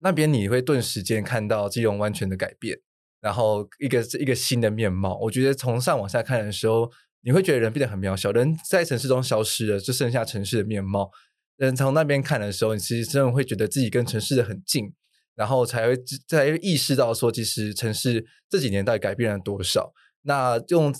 [0.00, 2.78] 那边你会顿时间看到基隆完全的改变，
[3.22, 5.18] 然后一个一个新的面貌。
[5.22, 6.90] 我觉得从上往下看的时候，
[7.22, 11.10] 你会觉得人变得很渺小，人在城市中消失了，就剩下城市的面貌。
[11.56, 14.92] 人从那边看的时候，你其实真的会觉得自己跟城市的很近，
[15.34, 15.96] 然后才会
[16.28, 19.94] 才会意识到说，其实城市这几年到底改变了多少。
[20.22, 20.94] 那用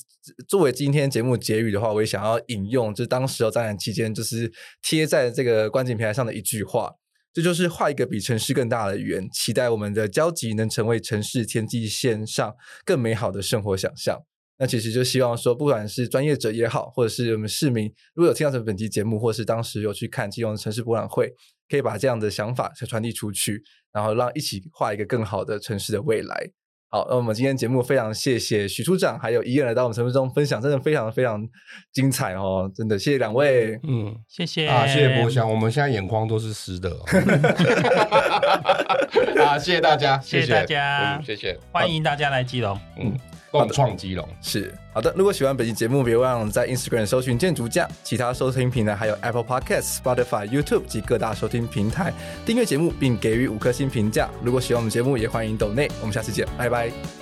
[0.48, 4.52] 作为今天节目结语的话，我也想要引用，就当时候展览期间，就是
[4.82, 6.94] 贴在这个观景平台上的一句话，
[7.32, 12.54] 这就是画一个比城市更大的圆，期待我们的交集能成为城市天际线上
[12.84, 14.22] 更美好的生活想象。
[14.58, 21.32] 那其实就希望说，不管是专业者也好，或者是我们市民，如果有听到这本期节目，或是当时有去看金融城市博览会，
[21.68, 26.50] 可以把这样的想法传递出去，然后让一起画一个更好的城市的未来。
[26.95, 31.43] 好，那我们今天节目非常谢谢许处长还有伊恩来到我们节目中分享，真的非常非常
[31.90, 34.68] 精彩哦，真的谢谢两位，嗯，谢谢。
[34.68, 37.03] 啊，谢谢博翔，我们现在眼眶都是湿的，哦，
[39.43, 43.18] 啊，谢谢大家，谢谢大家，嗯、谢谢，欢迎大家来基隆，嗯。
[43.53, 45.12] 共创基隆是好的。
[45.16, 52.12] 如果喜欢本期节目，别忘了在 Instagram 搜寻建筑家，其他收听平台还有 Apple Podcast、Spotify、YouTube 及各大收听平台
[52.44, 54.28] 订阅节目，并给予五颗星评价。
[54.42, 55.88] 如果喜欢我们节目，也欢迎抖内。
[56.00, 57.21] 我们下次见，拜拜。